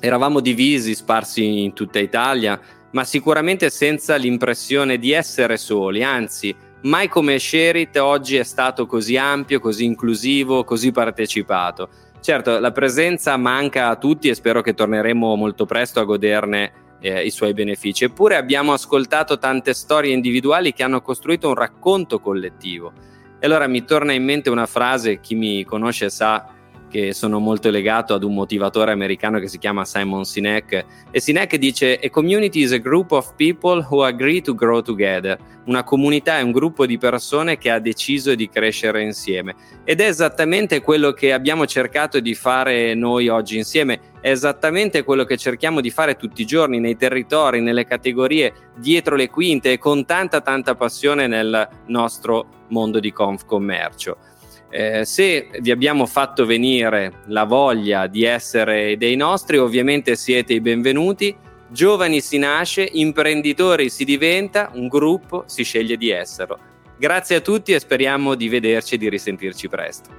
Eravamo 0.02 0.42
divisi, 0.42 0.94
sparsi 0.94 1.64
in 1.64 1.72
tutta 1.72 1.98
Italia, 1.98 2.60
ma 2.92 3.06
sicuramente 3.06 3.70
senza 3.70 4.18
l'impressione 4.18 4.98
di 4.98 5.14
essere 5.14 5.56
soli, 5.56 6.04
anzi, 6.04 6.54
mai 6.82 7.08
come 7.08 7.40
Sherit 7.40 7.96
oggi 7.96 8.36
è 8.36 8.44
stato 8.44 8.86
così 8.86 9.16
ampio, 9.16 9.62
così 9.62 9.86
inclusivo, 9.86 10.66
così 10.66 10.92
partecipato. 10.92 11.88
Certo, 12.20 12.60
la 12.60 12.74
presenza 12.74 13.38
manca 13.38 13.88
a 13.88 13.96
tutti 13.96 14.28
e 14.28 14.36
spero 14.36 14.62
che 14.62 14.74
torneremo 14.74 15.34
molto 15.36 15.66
presto 15.66 16.02
a 16.02 16.04
goderne 16.04 16.98
eh, 17.00 17.24
i 17.24 17.30
suoi 17.30 17.54
benefici. 17.54 18.04
Eppure 18.04 18.36
abbiamo 18.36 18.74
ascoltato 18.74 19.38
tante 19.38 19.74
storie 19.74 20.12
individuali 20.12 20.74
che 20.74 20.84
hanno 20.84 21.02
costruito 21.02 21.48
un 21.48 21.56
racconto 21.56 22.20
collettivo. 22.20 22.92
E 23.40 23.46
allora 23.46 23.66
mi 23.68 23.86
torna 23.86 24.12
in 24.12 24.26
mente 24.26 24.50
una 24.50 24.66
frase, 24.66 25.22
chi 25.22 25.36
mi 25.36 25.64
conosce 25.64 26.10
sa 26.10 26.58
che 26.90 27.14
sono 27.14 27.40
molto 27.40 27.70
legato 27.70 28.14
ad 28.14 28.24
un 28.24 28.34
motivatore 28.34 28.92
americano 28.92 29.40
che 29.40 29.48
si 29.48 29.58
chiama 29.58 29.86
Simon 29.86 30.26
Sinek 30.26 30.86
e 31.12 31.20
Sinek 31.22 31.56
dice 31.56 32.00
a 32.04 32.10
community 32.10 32.62
is 32.62 32.74
a 32.74 32.78
group 32.78 33.12
of 33.12 33.36
people 33.36 33.86
who 33.90 34.04
agree 34.04 34.42
to 34.42 34.54
grow 34.54 34.82
together. 34.82 35.38
Una 35.66 35.84
comunità 35.84 36.40
è 36.40 36.42
un 36.42 36.52
gruppo 36.52 36.88
di 36.88 36.98
persone 36.98 37.58
che 37.58 37.70
ha 37.70 37.80
deciso 37.80 38.34
di 38.34 38.50
crescere 38.50 39.04
insieme. 39.04 39.56
Ed 39.84 40.02
è 40.02 40.08
esattamente 40.08 40.82
quello 40.82 41.12
che 41.12 41.32
abbiamo 41.32 41.68
cercato 41.68 42.20
di 42.20 42.34
fare 42.34 42.96
noi 42.96 43.28
oggi 43.28 43.58
insieme. 43.58 44.00
È 44.20 44.32
esattamente 44.32 45.04
quello 45.04 45.26
che 45.26 45.38
cerchiamo 45.38 45.80
di 45.80 45.92
fare 45.92 46.16
tutti 46.16 46.42
i 46.42 46.46
giorni 46.46 46.80
nei 46.80 46.98
territori, 46.98 47.62
nelle 47.62 47.86
categorie, 47.86 48.72
dietro 48.78 49.16
le 49.16 49.30
quinte 49.30 49.74
e 49.74 49.78
con 49.78 50.06
tanta 50.06 50.42
tanta 50.42 50.74
passione 50.74 51.28
nel 51.28 51.70
nostro 51.86 52.66
mondo 52.70 53.00
di 53.00 53.12
Confcommercio. 53.12 54.18
Eh, 54.72 55.04
se 55.04 55.50
vi 55.62 55.72
abbiamo 55.72 56.06
fatto 56.06 56.46
venire 56.46 57.22
la 57.28 57.44
voglia 57.44 58.08
di 58.08 58.24
essere 58.24 58.98
dei 58.98 59.16
nostri, 59.16 59.58
ovviamente 59.58 60.16
siete 60.16 60.54
i 60.54 60.62
benvenuti. 60.62 61.36
Giovani 61.68 62.22
si 62.22 62.38
nasce, 62.38 62.88
imprenditori 62.92 63.90
si 63.90 64.06
diventa, 64.06 64.72
un 64.74 64.88
gruppo 64.88 65.44
si 65.48 65.64
sceglie 65.64 65.98
di 65.98 66.10
esserlo. 66.10 66.58
Grazie 66.98 67.38
a 67.38 67.42
tutti 67.42 67.72
e 67.72 67.80
speriamo 67.80 68.36
di 68.36 68.50
vederci 68.50 68.96
e 68.96 68.98
di 68.98 69.10
risentirci 69.10 69.68
presto. 69.70 70.10